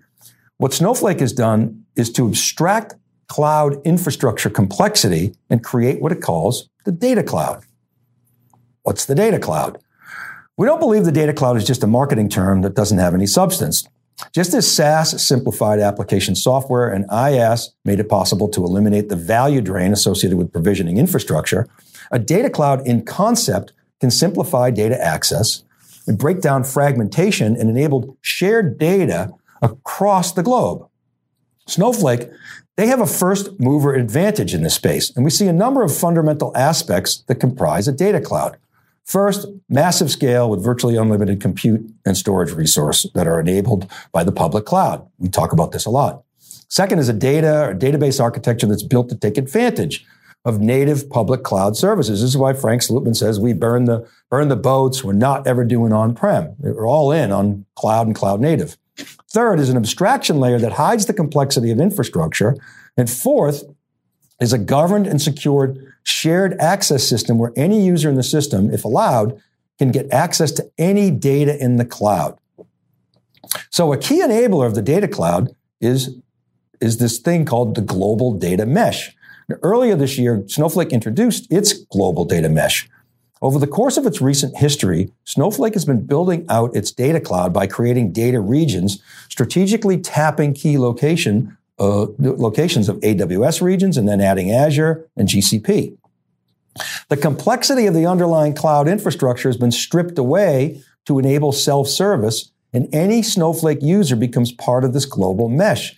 what 0.58 0.74
Snowflake 0.74 1.20
has 1.20 1.34
done 1.34 1.86
is 1.96 2.12
to 2.14 2.28
abstract 2.28 2.96
cloud 3.28 3.78
infrastructure 3.86 4.50
complexity 4.50 5.36
and 5.50 5.64
create 5.64 6.02
what 6.02 6.12
it 6.12 6.22
calls 6.22 6.70
the 6.86 6.92
data 6.92 7.24
cloud. 7.24 7.64
What's 8.84 9.06
the 9.06 9.16
data 9.16 9.40
cloud? 9.40 9.78
We 10.58 10.66
don't 10.66 10.80
believe 10.80 11.06
the 11.06 11.12
data 11.12 11.32
cloud 11.32 11.56
is 11.58 11.66
just 11.66 11.84
a 11.84 11.88
marketing 11.88 12.28
term 12.28 12.64
that 12.64 12.74
doesn't 12.74 12.98
have 12.98 13.14
any 13.14 13.28
substance. 13.28 13.88
Just 14.34 14.54
as 14.54 14.70
SaaS 14.70 15.22
simplified 15.26 15.80
application 15.80 16.36
software 16.36 16.90
and 16.90 17.08
IaaS 17.10 17.68
made 17.86 18.00
it 18.00 18.10
possible 18.10 18.50
to 18.50 18.64
eliminate 18.64 19.08
the 19.08 19.16
value 19.16 19.62
drain 19.62 19.94
associated 19.94 20.38
with 20.38 20.52
provisioning 20.52 20.98
infrastructure, 20.98 21.68
a 22.12 22.20
data 22.20 22.50
cloud 22.50 22.86
in 22.86 23.06
concept 23.06 23.72
can 24.02 24.12
simplify 24.12 24.72
data 24.72 25.02
access 25.02 25.64
and 26.10 26.18
break 26.18 26.42
down 26.42 26.64
fragmentation 26.64 27.56
and 27.56 27.70
enabled 27.70 28.18
shared 28.20 28.78
data 28.80 29.32
across 29.62 30.34
the 30.34 30.44
globe. 30.44 30.90
Snowflake, 31.68 32.30
they 32.76 32.88
have 32.88 33.00
a 33.00 33.06
first 33.06 33.60
mover 33.60 33.94
advantage 33.94 34.54
in 34.54 34.64
this 34.64 34.74
space, 34.74 35.16
and 35.16 35.24
we 35.24 35.30
see 35.30 35.48
a 35.48 35.54
number 35.54 35.84
of 35.84 35.96
fundamental 35.96 36.52
aspects 36.58 37.24
that 37.28 37.36
comprise 37.36 37.88
a 37.88 37.92
data 37.92 38.20
cloud. 38.20 38.58
First, 39.06 39.48
massive 39.70 40.10
scale 40.10 40.50
with 40.50 40.64
virtually 40.64 40.96
unlimited 40.96 41.42
compute 41.42 41.88
and 42.06 42.18
storage 42.18 42.54
resource 42.54 43.06
that 43.14 43.28
are 43.28 43.40
enabled 43.40 43.90
by 44.12 44.24
the 44.24 44.32
public 44.32 44.66
cloud. 44.66 45.08
We 45.20 45.30
talk 45.30 45.52
about 45.52 45.72
this 45.72 45.86
a 45.86 45.90
lot. 45.92 46.24
Second 46.70 47.00
is 47.00 47.10
a 47.10 47.14
data 47.14 47.68
or 47.68 47.76
database 47.76 48.22
architecture 48.22 48.68
that's 48.68 48.84
built 48.84 49.10
to 49.10 49.16
take 49.16 49.38
advantage 49.38 50.06
of 50.46 50.60
native 50.60 51.10
public 51.10 51.44
cloud 51.44 51.76
services. 51.76 52.22
This 52.22 52.30
is 52.30 52.38
why 52.38 52.54
Frank 52.54 52.82
Slootman 52.82 53.16
says 53.16 53.40
we 53.40 53.54
burn 53.54 53.86
the 53.86 54.08
burn 54.30 54.48
the 54.48 54.56
boats. 54.56 55.04
We're 55.04 55.14
not 55.14 55.46
ever 55.46 55.64
doing 55.64 55.92
on-prem. 55.92 56.56
We're 56.60 56.88
all 56.88 57.12
in 57.12 57.32
on 57.32 57.66
cloud 57.76 58.08
and 58.08 58.16
cloud 58.16 58.40
native. 58.40 58.78
Third 59.32 59.60
is 59.60 59.70
an 59.70 59.78
abstraction 59.78 60.40
layer 60.40 60.60
that 60.60 60.74
hides 60.74 61.06
the 61.06 61.14
complexity 61.14 61.72
of 61.72 61.80
infrastructure. 61.80 62.58
And 62.98 63.10
fourth 63.10 63.64
is 64.40 64.54
a 64.54 64.58
governed 64.58 65.08
and 65.08 65.22
secured 65.22 65.94
shared 66.04 66.58
access 66.60 67.08
system 67.08 67.38
where 67.38 67.52
any 67.56 67.86
user 67.86 68.10
in 68.10 68.16
the 68.16 68.24
system, 68.24 68.74
if 68.74 68.86
allowed, 68.86 69.40
can 69.78 69.92
get 69.92 70.12
access 70.12 70.52
to 70.54 70.70
any 70.78 71.12
data 71.12 71.62
in 71.62 71.76
the 71.76 71.86
cloud. 71.86 72.38
So 73.70 73.94
a 73.94 73.98
key 73.98 74.22
enabler 74.22 74.66
of 74.66 74.76
the 74.76 74.82
data 74.82 75.08
cloud 75.08 75.56
is, 75.80 76.18
is 76.82 76.98
this 76.98 77.18
thing 77.18 77.46
called 77.46 77.76
the 77.76 77.82
global 77.82 78.34
data 78.34 78.66
mesh. 78.66 79.16
Earlier 79.64 79.96
this 79.96 80.18
year, 80.18 80.44
Snowflake 80.48 80.92
introduced 80.92 81.52
its 81.52 81.74
global 81.74 82.26
data 82.26 82.50
mesh. 82.50 82.90
Over 83.42 83.58
the 83.58 83.68
course 83.68 83.98
of 83.98 84.06
its 84.06 84.22
recent 84.22 84.58
history, 84.58 85.12
Snowflake 85.24 85.74
has 85.74 85.86
been 85.86 86.06
building 86.06 86.46
out 86.50 86.76
its 86.76 86.92
data 86.92 87.20
cloud 87.20 87.54
by 87.54 87.68
creating 87.68 88.12
data 88.12 88.40
regions, 88.40 89.02
strategically 89.30 89.98
tapping 89.98 90.54
key 90.54 90.78
location 90.78 91.58
uh, 91.80 92.08
locations 92.20 92.90
of 92.90 92.98
AWS 92.98 93.62
regions 93.62 93.96
and 93.96 94.08
then 94.08 94.20
adding 94.20 94.52
Azure 94.52 95.08
and 95.16 95.30
GCP. 95.30 95.98
The 97.08 97.18
complexity 97.18 97.86
of 97.86 97.94
the 97.94 98.06
underlying 98.06 98.54
cloud 98.54 98.88
infrastructure 98.88 99.48
has 99.48 99.58
been 99.58 99.72
stripped 99.72 100.18
away 100.18 100.82
to 101.06 101.20
enable 101.20 101.52
self-service, 101.52 102.52
and 102.74 102.94
any 102.94 103.24
Snowflake 103.24 103.82
user 103.82 104.16
becomes 104.16 104.52
part 104.52 104.84
of 104.84 104.94
this 104.94 105.06
global 105.06 105.48
mesh, 105.50 105.96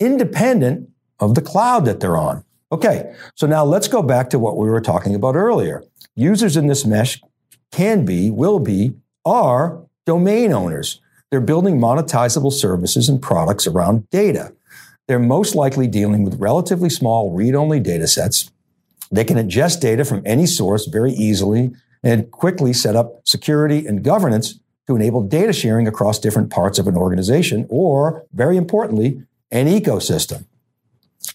independent 0.00 0.88
of 1.20 1.34
the 1.34 1.42
cloud 1.42 1.84
that 1.84 2.00
they're 2.00 2.16
on. 2.16 2.44
Okay, 2.70 3.14
so 3.34 3.46
now 3.46 3.64
let's 3.64 3.88
go 3.88 4.02
back 4.02 4.28
to 4.30 4.38
what 4.38 4.58
we 4.58 4.68
were 4.68 4.80
talking 4.80 5.14
about 5.14 5.36
earlier. 5.36 5.82
Users 6.14 6.56
in 6.56 6.66
this 6.66 6.84
mesh 6.84 7.20
can 7.72 8.04
be, 8.04 8.30
will 8.30 8.58
be, 8.58 8.94
are 9.24 9.86
domain 10.04 10.52
owners. 10.52 11.00
They're 11.30 11.40
building 11.40 11.78
monetizable 11.78 12.52
services 12.52 13.08
and 13.08 13.22
products 13.22 13.66
around 13.66 14.08
data. 14.10 14.52
They're 15.06 15.18
most 15.18 15.54
likely 15.54 15.86
dealing 15.86 16.24
with 16.24 16.40
relatively 16.40 16.90
small 16.90 17.32
read-only 17.32 17.80
data 17.80 18.06
sets. 18.06 18.50
They 19.10 19.24
can 19.24 19.38
ingest 19.38 19.80
data 19.80 20.04
from 20.04 20.22
any 20.26 20.44
source 20.44 20.86
very 20.86 21.12
easily 21.12 21.70
and 22.02 22.30
quickly 22.30 22.74
set 22.74 22.96
up 22.96 23.22
security 23.26 23.86
and 23.86 24.04
governance 24.04 24.60
to 24.86 24.96
enable 24.96 25.22
data 25.22 25.54
sharing 25.54 25.88
across 25.88 26.18
different 26.18 26.50
parts 26.50 26.78
of 26.78 26.86
an 26.86 26.96
organization 26.96 27.66
or, 27.70 28.26
very 28.32 28.58
importantly, 28.58 29.22
an 29.50 29.66
ecosystem. 29.66 30.44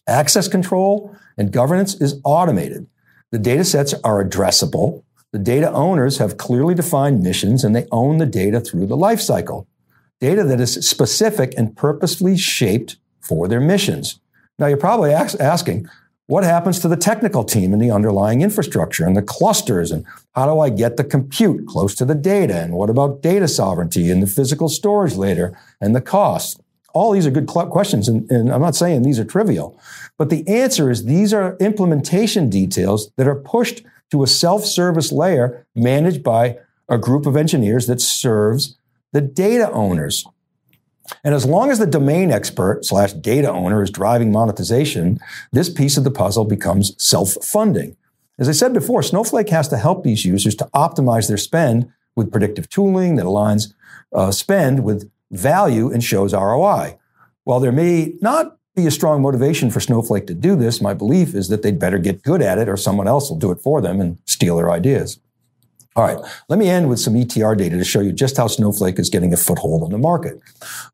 Access 0.08 0.48
control 0.48 1.16
and 1.38 1.52
governance 1.52 1.96
is 1.96 2.20
automated. 2.24 2.88
The 3.32 3.40
data 3.40 3.64
sets 3.64 3.94
are 4.04 4.24
addressable. 4.24 5.04
The 5.32 5.40
data 5.40 5.72
owners 5.72 6.20
have 6.20 6.38
clearly 6.38 6.76
defined 6.76 7.24
missions 7.24 7.64
and 7.64 7.76
they 7.76 7.88
own 7.92 8.18
the 8.18 8.26
data 8.26 8.60
through 8.60 8.86
the 8.86 8.98
lifecycle. 8.98 9.66
Data 10.20 10.44
that 10.44 10.62
is 10.62 10.88
specific 10.88 11.54
and 11.58 11.76
purposefully 11.76 12.38
shaped 12.38 12.98
for 13.20 13.48
their 13.48 13.60
missions. 13.60 14.20
Now, 14.60 14.68
you're 14.68 14.78
probably 14.78 15.12
ask, 15.12 15.40
asking, 15.40 15.90
what 16.28 16.44
happens 16.44 16.80
to 16.80 16.88
the 16.88 16.96
technical 16.96 17.44
team 17.44 17.74
and 17.74 17.82
the 17.82 17.92
underlying 17.92 18.42
infrastructure 18.42 19.06
and 19.06 19.18
the 19.18 19.22
clusters? 19.22 19.92
And 19.92 20.06
how 20.36 20.46
do 20.46 20.60
I 20.60 20.70
get 20.70 20.96
the 20.96 21.04
compute 21.04 21.68
close 21.68 21.96
to 21.96 22.06
the 22.06 22.16
data? 22.16 22.62
And 22.62 22.74
what 22.74 22.90
about 22.90 23.22
data 23.22 23.48
sovereignty 23.48 24.10
and 24.10 24.24
the 24.24 24.28
physical 24.28 24.70
storage 24.70 25.16
later 25.16 25.58
and 25.82 25.96
the 25.96 26.02
cost? 26.02 26.62
All 26.94 27.12
these 27.12 27.26
are 27.26 27.32
good 27.32 27.48
questions, 27.48 28.08
and, 28.08 28.30
and 28.30 28.52
I'm 28.52 28.62
not 28.62 28.76
saying 28.76 29.02
these 29.02 29.20
are 29.20 29.26
trivial. 29.26 29.80
But 30.18 30.30
the 30.30 30.48
answer 30.48 30.92
is 30.92 31.06
these 31.06 31.34
are 31.34 31.58
implementation 31.60 32.50
details 32.50 33.12
that 33.18 33.28
are 33.28 33.36
pushed 33.36 33.82
to 34.12 34.24
a 34.24 34.28
self 34.28 34.64
service 34.64 35.12
layer 35.12 35.66
managed 35.76 36.24
by 36.24 36.60
a 36.88 36.98
group 36.98 37.26
of 37.26 37.36
engineers 37.36 37.88
that 37.88 38.00
serves 38.00 38.78
the 39.12 39.22
data 39.22 39.72
owners. 39.72 40.26
And 41.24 41.34
as 41.34 41.46
long 41.46 41.70
as 41.72 41.80
the 41.80 41.88
domain 41.88 42.32
expert 42.32 42.86
slash 42.86 43.14
data 43.14 43.52
owner 43.52 43.82
is 43.82 43.90
driving 43.90 44.32
monetization, 44.32 45.20
this 45.52 45.70
piece 45.70 45.98
of 45.98 46.04
the 46.04 46.12
puzzle 46.12 46.46
becomes 46.46 46.96
self-funding. 47.04 47.98
As 48.40 48.50
I 48.50 48.54
said 48.54 48.74
before, 48.74 49.04
Snowflake 49.04 49.50
has 49.50 49.68
to 49.70 49.78
help 49.78 50.04
these 50.04 50.26
users 50.26 50.56
to 50.56 50.70
optimize 50.74 51.28
their 51.28 51.38
spend 51.38 51.92
with 52.16 52.32
predictive 52.32 52.70
tooling 52.70 53.16
that 53.16 53.26
aligns 53.26 53.74
uh, 54.14 54.32
spend 54.32 54.84
with 54.84 55.12
value 55.34 55.92
and 55.92 56.04
shows 56.04 56.34
ROI. 56.34 56.98
While 57.44 57.60
there 57.60 57.72
may 57.72 58.14
not 58.22 58.58
be 58.76 58.88
a 58.88 58.92
strong 58.92 59.22
motivation 59.22 59.70
for 59.70 59.80
Snowflake 59.80 60.28
to 60.28 60.34
do 60.34 60.56
this, 60.56 60.82
my 60.82 60.94
belief 60.94 61.36
is 61.36 61.50
that 61.50 61.62
they'd 61.62 61.80
better 61.80 62.00
get 62.00 62.24
good 62.24 62.42
at 62.42 62.58
it 62.58 62.70
or 62.70 62.78
someone 62.78 63.08
else 63.08 63.30
will 63.30 63.38
do 63.38 63.52
it 63.52 63.60
for 63.60 63.82
them 63.82 64.00
and 64.00 64.18
steal 64.26 64.58
their 64.58 64.72
ideas. 64.72 65.20
All 65.96 66.04
right, 66.04 66.18
let 66.50 66.58
me 66.58 66.70
end 66.70 66.90
with 66.90 67.00
some 67.00 67.14
ETR 67.14 67.56
data 67.56 67.78
to 67.78 67.84
show 67.84 68.00
you 68.00 68.12
just 68.12 68.38
how 68.38 68.48
Snowflake 68.48 68.98
is 68.98 69.12
getting 69.12 69.32
a 69.32 69.38
foothold 69.38 69.84
on 69.84 69.92
the 69.92 70.00
market. 70.00 70.40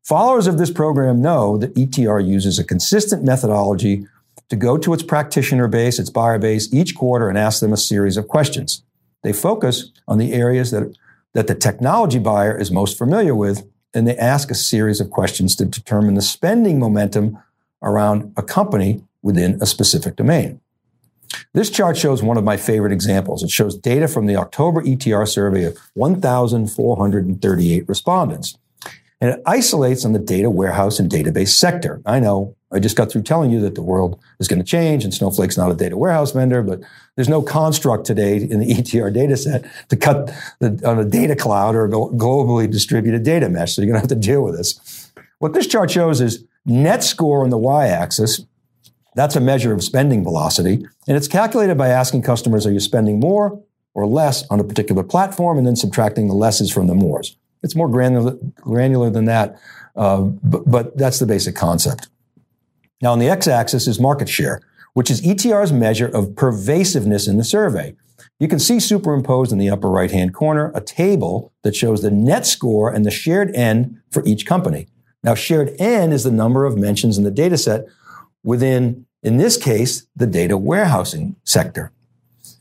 Followers 0.02 0.46
of 0.46 0.58
this 0.58 0.70
program 0.70 1.22
know 1.22 1.56
that 1.56 1.74
ETR 1.74 2.26
uses 2.26 2.58
a 2.58 2.64
consistent 2.64 3.24
methodology 3.24 4.06
to 4.50 4.56
go 4.56 4.76
to 4.76 4.92
its 4.92 5.02
practitioner 5.02 5.68
base, 5.68 5.98
its 5.98 6.10
buyer 6.10 6.38
base, 6.38 6.72
each 6.74 6.94
quarter 6.94 7.30
and 7.30 7.38
ask 7.38 7.60
them 7.60 7.72
a 7.72 7.78
series 7.78 8.18
of 8.18 8.28
questions. 8.28 8.82
They 9.22 9.32
focus 9.32 9.90
on 10.06 10.18
the 10.18 10.34
areas 10.34 10.70
that, 10.70 10.94
that 11.32 11.46
the 11.46 11.54
technology 11.54 12.18
buyer 12.18 12.58
is 12.58 12.70
most 12.70 12.98
familiar 12.98 13.34
with, 13.34 13.66
and 13.94 14.06
they 14.06 14.16
ask 14.16 14.50
a 14.50 14.54
series 14.54 15.00
of 15.00 15.10
questions 15.10 15.56
to 15.56 15.64
determine 15.64 16.14
the 16.14 16.22
spending 16.22 16.78
momentum 16.78 17.38
around 17.82 18.32
a 18.36 18.42
company 18.42 19.02
within 19.22 19.58
a 19.60 19.66
specific 19.66 20.16
domain. 20.16 20.60
This 21.54 21.70
chart 21.70 21.96
shows 21.96 22.22
one 22.22 22.36
of 22.36 22.44
my 22.44 22.56
favorite 22.56 22.92
examples. 22.92 23.42
It 23.42 23.50
shows 23.50 23.76
data 23.76 24.08
from 24.08 24.26
the 24.26 24.36
October 24.36 24.82
ETR 24.82 25.26
survey 25.28 25.64
of 25.64 25.78
1,438 25.94 27.88
respondents. 27.88 28.56
And 29.20 29.30
it 29.30 29.42
isolates 29.46 30.04
on 30.04 30.12
the 30.12 30.18
data 30.18 30.50
warehouse 30.50 30.98
and 30.98 31.10
database 31.10 31.50
sector. 31.50 32.00
I 32.06 32.20
know 32.20 32.56
I 32.72 32.78
just 32.78 32.96
got 32.96 33.10
through 33.10 33.22
telling 33.22 33.50
you 33.50 33.60
that 33.60 33.74
the 33.74 33.82
world 33.82 34.20
is 34.38 34.46
going 34.46 34.60
to 34.60 34.64
change 34.64 35.02
and 35.04 35.12
Snowflake's 35.12 35.56
not 35.56 35.70
a 35.70 35.74
data 35.74 35.96
warehouse 35.96 36.32
vendor, 36.32 36.62
but 36.62 36.80
there's 37.16 37.28
no 37.28 37.42
construct 37.42 38.06
today 38.06 38.36
in 38.36 38.60
the 38.60 38.66
ETR 38.74 39.12
data 39.12 39.36
set 39.36 39.64
to 39.88 39.96
cut 39.96 40.32
the, 40.60 40.80
on 40.84 40.98
a 40.98 41.04
data 41.04 41.34
cloud 41.34 41.74
or 41.74 41.86
a 41.86 41.88
globally 41.88 42.70
distributed 42.70 43.24
data 43.24 43.48
mesh. 43.48 43.74
So 43.74 43.82
you're 43.82 43.90
going 43.90 44.00
to 44.00 44.08
have 44.08 44.20
to 44.20 44.26
deal 44.26 44.42
with 44.42 44.56
this. 44.56 45.12
What 45.38 45.54
this 45.54 45.66
chart 45.66 45.90
shows 45.90 46.20
is 46.20 46.44
net 46.64 47.02
score 47.02 47.42
on 47.42 47.50
the 47.50 47.58
y 47.58 47.88
axis 47.88 48.42
That's 49.14 49.34
a 49.34 49.40
measure 49.40 49.72
of 49.72 49.82
spending 49.82 50.22
velocity, 50.22 50.86
and 51.08 51.16
it's 51.16 51.28
calculated 51.28 51.76
by 51.76 51.88
asking 51.88 52.22
customers, 52.22 52.66
are 52.66 52.72
you 52.72 52.80
spending 52.80 53.18
more 53.18 53.60
or 53.94 54.06
less 54.06 54.46
on 54.48 54.60
a 54.60 54.64
particular 54.64 55.02
platform, 55.02 55.58
and 55.58 55.66
then 55.66 55.76
subtracting 55.76 56.28
the 56.28 56.34
lesses 56.34 56.70
from 56.70 56.86
the 56.86 56.94
mores. 56.94 57.36
It's 57.62 57.74
more 57.74 57.88
granular, 57.88 58.36
granular 58.60 59.10
than 59.10 59.24
that, 59.26 59.60
uh, 59.96 60.20
but, 60.20 60.70
but 60.70 60.96
that's 60.96 61.18
the 61.18 61.26
basic 61.26 61.56
concept. 61.56 62.08
Now, 63.02 63.12
on 63.12 63.18
the 63.18 63.28
x-axis 63.28 63.86
is 63.86 63.98
market 63.98 64.28
share, 64.28 64.60
which 64.92 65.10
is 65.10 65.26
ETR's 65.26 65.72
measure 65.72 66.08
of 66.08 66.34
pervasiveness 66.34 67.26
in 67.26 67.38
the 67.38 67.44
survey. 67.44 67.94
You 68.38 68.48
can 68.48 68.58
see 68.58 68.80
superimposed 68.80 69.52
in 69.52 69.58
the 69.58 69.70
upper 69.70 69.88
right-hand 69.88 70.34
corner 70.34 70.72
a 70.74 70.80
table 70.80 71.52
that 71.62 71.76
shows 71.76 72.02
the 72.02 72.10
net 72.10 72.46
score 72.46 72.92
and 72.92 73.04
the 73.04 73.10
shared 73.10 73.54
N 73.54 74.02
for 74.10 74.24
each 74.26 74.46
company. 74.46 74.86
Now, 75.22 75.34
shared 75.34 75.74
N 75.78 76.12
is 76.12 76.24
the 76.24 76.30
number 76.30 76.64
of 76.64 76.78
mentions 76.78 77.18
in 77.18 77.24
the 77.24 77.30
data 77.30 77.58
set 77.58 77.84
within, 78.42 79.06
in 79.22 79.36
this 79.36 79.56
case, 79.56 80.06
the 80.16 80.26
data 80.26 80.56
warehousing 80.56 81.36
sector. 81.44 81.92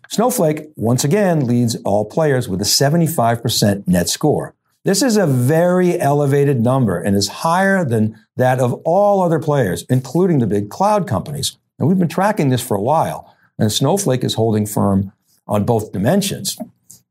Snowflake, 0.09 0.69
once 0.75 1.03
again, 1.03 1.45
leads 1.45 1.75
all 1.83 2.03
players 2.03 2.49
with 2.49 2.61
a 2.61 2.65
75% 2.65 3.87
net 3.87 4.09
score. 4.09 4.55
This 4.89 5.03
is 5.03 5.17
a 5.17 5.27
very 5.27 5.99
elevated 5.99 6.61
number 6.61 6.97
and 6.97 7.15
is 7.15 7.27
higher 7.27 7.85
than 7.85 8.19
that 8.37 8.57
of 8.57 8.73
all 8.85 9.21
other 9.21 9.37
players, 9.37 9.83
including 9.87 10.39
the 10.39 10.47
big 10.47 10.71
cloud 10.71 11.07
companies. 11.07 11.55
And 11.77 11.87
we've 11.87 11.99
been 11.99 12.07
tracking 12.07 12.49
this 12.49 12.67
for 12.67 12.75
a 12.75 12.81
while, 12.81 13.31
and 13.59 13.71
Snowflake 13.71 14.23
is 14.23 14.33
holding 14.33 14.65
firm 14.65 15.13
on 15.45 15.63
both 15.63 15.91
dimensions. 15.91 16.57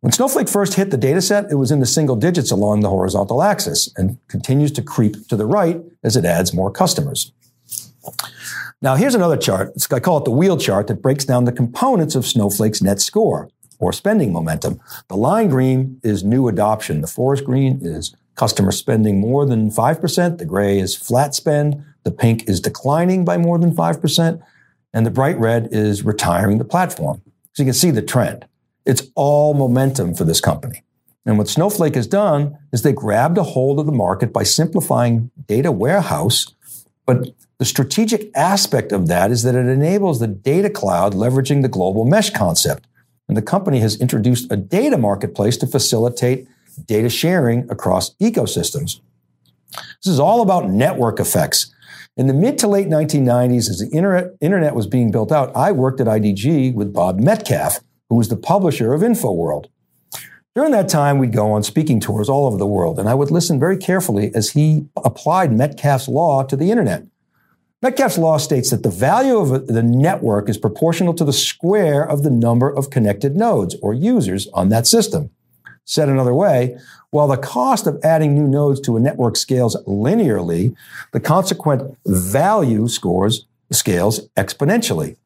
When 0.00 0.10
Snowflake 0.10 0.48
first 0.48 0.74
hit 0.74 0.90
the 0.90 0.96
data 0.96 1.22
set, 1.22 1.52
it 1.52 1.54
was 1.54 1.70
in 1.70 1.78
the 1.78 1.86
single 1.86 2.16
digits 2.16 2.50
along 2.50 2.80
the 2.80 2.88
horizontal 2.88 3.44
axis 3.44 3.88
and 3.96 4.18
continues 4.26 4.72
to 4.72 4.82
creep 4.82 5.28
to 5.28 5.36
the 5.36 5.46
right 5.46 5.80
as 6.02 6.16
it 6.16 6.24
adds 6.24 6.52
more 6.52 6.72
customers. 6.72 7.30
Now, 8.82 8.96
here's 8.96 9.14
another 9.14 9.36
chart. 9.36 9.70
I 9.92 10.00
call 10.00 10.18
it 10.18 10.24
the 10.24 10.32
wheel 10.32 10.56
chart 10.56 10.88
that 10.88 11.00
breaks 11.00 11.24
down 11.24 11.44
the 11.44 11.52
components 11.52 12.16
of 12.16 12.26
Snowflake's 12.26 12.82
net 12.82 13.00
score 13.00 13.50
or 13.78 13.92
spending 13.92 14.32
momentum. 14.32 14.80
The 15.08 15.16
line 15.16 15.48
green 15.48 16.00
is 16.02 16.24
new 16.24 16.48
adoption. 16.48 17.00
The 17.00 17.06
forest 17.06 17.44
green 17.44 17.78
is 17.82 18.14
customer 18.34 18.72
spending 18.72 19.20
more 19.20 19.46
than 19.46 19.70
5%. 19.70 20.38
The 20.38 20.44
gray 20.44 20.78
is 20.78 20.96
flat 20.96 21.34
spend. 21.34 21.84
The 22.04 22.10
pink 22.10 22.48
is 22.48 22.60
declining 22.60 23.24
by 23.24 23.36
more 23.36 23.58
than 23.58 23.74
5%. 23.74 24.42
And 24.94 25.06
the 25.06 25.10
bright 25.10 25.38
red 25.38 25.68
is 25.70 26.04
retiring 26.04 26.58
the 26.58 26.64
platform. 26.64 27.22
So 27.52 27.62
you 27.62 27.66
can 27.66 27.74
see 27.74 27.90
the 27.90 28.02
trend. 28.02 28.46
It's 28.86 29.02
all 29.14 29.54
momentum 29.54 30.14
for 30.14 30.24
this 30.24 30.40
company. 30.40 30.82
And 31.26 31.36
what 31.36 31.48
Snowflake 31.48 31.94
has 31.94 32.06
done 32.06 32.56
is 32.72 32.80
they 32.80 32.92
grabbed 32.92 33.36
a 33.36 33.42
hold 33.42 33.78
of 33.78 33.84
the 33.86 33.92
market 33.92 34.32
by 34.32 34.44
simplifying 34.44 35.30
data 35.46 35.70
warehouse, 35.70 36.54
but 37.04 37.34
the 37.58 37.66
strategic 37.66 38.30
aspect 38.34 38.92
of 38.92 39.08
that 39.08 39.30
is 39.30 39.42
that 39.42 39.54
it 39.54 39.66
enables 39.66 40.20
the 40.20 40.26
data 40.26 40.70
cloud 40.70 41.12
leveraging 41.12 41.60
the 41.60 41.68
global 41.68 42.06
mesh 42.06 42.30
concept. 42.30 42.86
And 43.28 43.36
the 43.36 43.42
company 43.42 43.80
has 43.80 44.00
introduced 44.00 44.50
a 44.50 44.56
data 44.56 44.96
marketplace 44.96 45.56
to 45.58 45.66
facilitate 45.66 46.48
data 46.86 47.08
sharing 47.08 47.70
across 47.70 48.14
ecosystems. 48.16 49.00
This 50.02 50.12
is 50.12 50.18
all 50.18 50.40
about 50.40 50.70
network 50.70 51.20
effects. 51.20 51.72
In 52.16 52.26
the 52.26 52.34
mid 52.34 52.58
to 52.58 52.68
late 52.68 52.88
1990s, 52.88 53.68
as 53.68 53.78
the 53.78 53.88
internet, 54.40 54.74
was 54.74 54.86
being 54.86 55.10
built 55.10 55.30
out, 55.30 55.54
I 55.54 55.72
worked 55.72 56.00
at 56.00 56.06
IDG 56.06 56.74
with 56.74 56.92
Bob 56.92 57.20
Metcalfe, 57.20 57.80
who 58.08 58.16
was 58.16 58.28
the 58.28 58.36
publisher 58.36 58.92
of 58.92 59.02
InfoWorld. 59.02 59.66
During 60.54 60.72
that 60.72 60.88
time, 60.88 61.18
we'd 61.18 61.32
go 61.32 61.52
on 61.52 61.62
speaking 61.62 62.00
tours 62.00 62.28
all 62.28 62.46
over 62.46 62.56
the 62.56 62.66
world, 62.66 62.98
and 62.98 63.08
I 63.08 63.14
would 63.14 63.30
listen 63.30 63.60
very 63.60 63.76
carefully 63.76 64.32
as 64.34 64.50
he 64.50 64.86
applied 65.04 65.52
Metcalfe's 65.52 66.08
law 66.08 66.42
to 66.42 66.56
the 66.56 66.72
internet. 66.72 67.04
Metcalfe's 67.80 68.18
law 68.18 68.38
states 68.38 68.70
that 68.70 68.82
the 68.82 68.90
value 68.90 69.38
of 69.38 69.68
the 69.68 69.84
network 69.84 70.48
is 70.48 70.58
proportional 70.58 71.14
to 71.14 71.24
the 71.24 71.32
square 71.32 72.02
of 72.02 72.24
the 72.24 72.30
number 72.30 72.68
of 72.68 72.90
connected 72.90 73.36
nodes 73.36 73.76
or 73.80 73.94
users 73.94 74.48
on 74.48 74.68
that 74.70 74.84
system. 74.84 75.30
Said 75.84 76.08
another 76.08 76.34
way, 76.34 76.76
while 77.10 77.28
the 77.28 77.36
cost 77.36 77.86
of 77.86 78.00
adding 78.02 78.34
new 78.34 78.48
nodes 78.48 78.80
to 78.80 78.96
a 78.96 79.00
network 79.00 79.36
scales 79.36 79.76
linearly, 79.86 80.74
the 81.12 81.20
consequent 81.20 81.96
value 82.04 82.88
scores 82.88 83.46
scales 83.70 84.28
exponentially. 84.30 85.16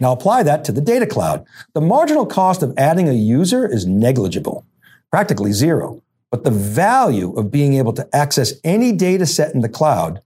Now 0.00 0.10
apply 0.10 0.42
that 0.42 0.64
to 0.64 0.72
the 0.72 0.80
data 0.80 1.06
cloud. 1.06 1.46
The 1.74 1.80
marginal 1.80 2.26
cost 2.26 2.64
of 2.64 2.74
adding 2.76 3.08
a 3.08 3.12
user 3.12 3.64
is 3.64 3.86
negligible, 3.86 4.66
practically 5.10 5.52
zero. 5.52 6.02
But 6.32 6.42
the 6.42 6.50
value 6.50 7.32
of 7.34 7.52
being 7.52 7.74
able 7.74 7.92
to 7.92 8.08
access 8.12 8.54
any 8.64 8.90
data 8.90 9.24
set 9.24 9.54
in 9.54 9.60
the 9.60 9.68
cloud 9.68 10.20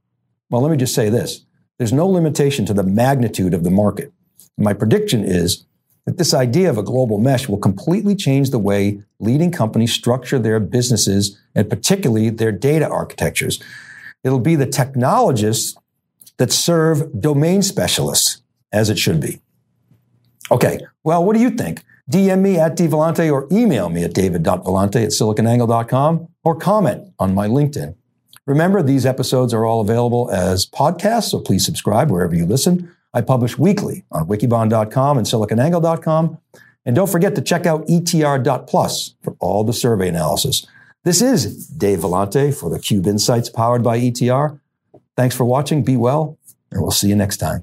well, 0.50 0.62
let 0.62 0.70
me 0.70 0.76
just 0.76 0.94
say 0.94 1.08
this. 1.08 1.44
There's 1.78 1.92
no 1.92 2.06
limitation 2.06 2.66
to 2.66 2.74
the 2.74 2.82
magnitude 2.82 3.54
of 3.54 3.64
the 3.64 3.70
market. 3.70 4.12
My 4.56 4.72
prediction 4.72 5.24
is 5.24 5.66
that 6.06 6.18
this 6.18 6.34
idea 6.34 6.70
of 6.70 6.78
a 6.78 6.82
global 6.82 7.18
mesh 7.18 7.48
will 7.48 7.58
completely 7.58 8.14
change 8.14 8.50
the 8.50 8.58
way 8.58 9.02
leading 9.18 9.50
companies 9.50 9.92
structure 9.92 10.38
their 10.38 10.60
businesses 10.60 11.40
and 11.54 11.68
particularly 11.68 12.30
their 12.30 12.52
data 12.52 12.88
architectures. 12.88 13.62
It'll 14.22 14.40
be 14.40 14.54
the 14.56 14.66
technologists 14.66 15.76
that 16.36 16.52
serve 16.52 17.20
domain 17.20 17.62
specialists 17.62 18.42
as 18.72 18.90
it 18.90 18.98
should 18.98 19.20
be. 19.20 19.40
Okay. 20.50 20.78
Well, 21.02 21.24
what 21.24 21.34
do 21.34 21.40
you 21.40 21.50
think? 21.50 21.82
DM 22.10 22.40
me 22.40 22.58
at 22.58 22.76
dvellante 22.76 23.32
or 23.32 23.48
email 23.50 23.88
me 23.88 24.04
at 24.04 24.12
david.vellante 24.12 25.02
at 25.02 25.10
siliconangle.com 25.10 26.28
or 26.42 26.54
comment 26.54 27.12
on 27.18 27.34
my 27.34 27.48
LinkedIn. 27.48 27.94
Remember, 28.46 28.82
these 28.82 29.06
episodes 29.06 29.54
are 29.54 29.64
all 29.64 29.80
available 29.80 30.30
as 30.30 30.66
podcasts, 30.66 31.30
so 31.30 31.40
please 31.40 31.64
subscribe 31.64 32.10
wherever 32.10 32.34
you 32.34 32.44
listen. 32.44 32.94
I 33.14 33.22
publish 33.22 33.56
weekly 33.56 34.04
on 34.10 34.26
wikibon.com 34.26 35.18
and 35.18 35.26
siliconangle.com. 35.26 36.38
And 36.84 36.94
don't 36.96 37.10
forget 37.10 37.34
to 37.36 37.40
check 37.40 37.64
out 37.64 37.86
etr.plus 37.86 39.14
for 39.22 39.36
all 39.40 39.64
the 39.64 39.72
survey 39.72 40.08
analysis. 40.08 40.66
This 41.04 41.22
is 41.22 41.66
Dave 41.66 42.00
Vellante 42.00 42.54
for 42.54 42.68
the 42.70 42.78
Cube 42.78 43.06
Insights 43.06 43.48
powered 43.48 43.82
by 43.82 43.98
ETR. 43.98 44.60
Thanks 45.16 45.34
for 45.36 45.44
watching. 45.44 45.82
Be 45.82 45.96
well, 45.96 46.38
and 46.70 46.82
we'll 46.82 46.90
see 46.90 47.08
you 47.08 47.16
next 47.16 47.38
time. 47.38 47.62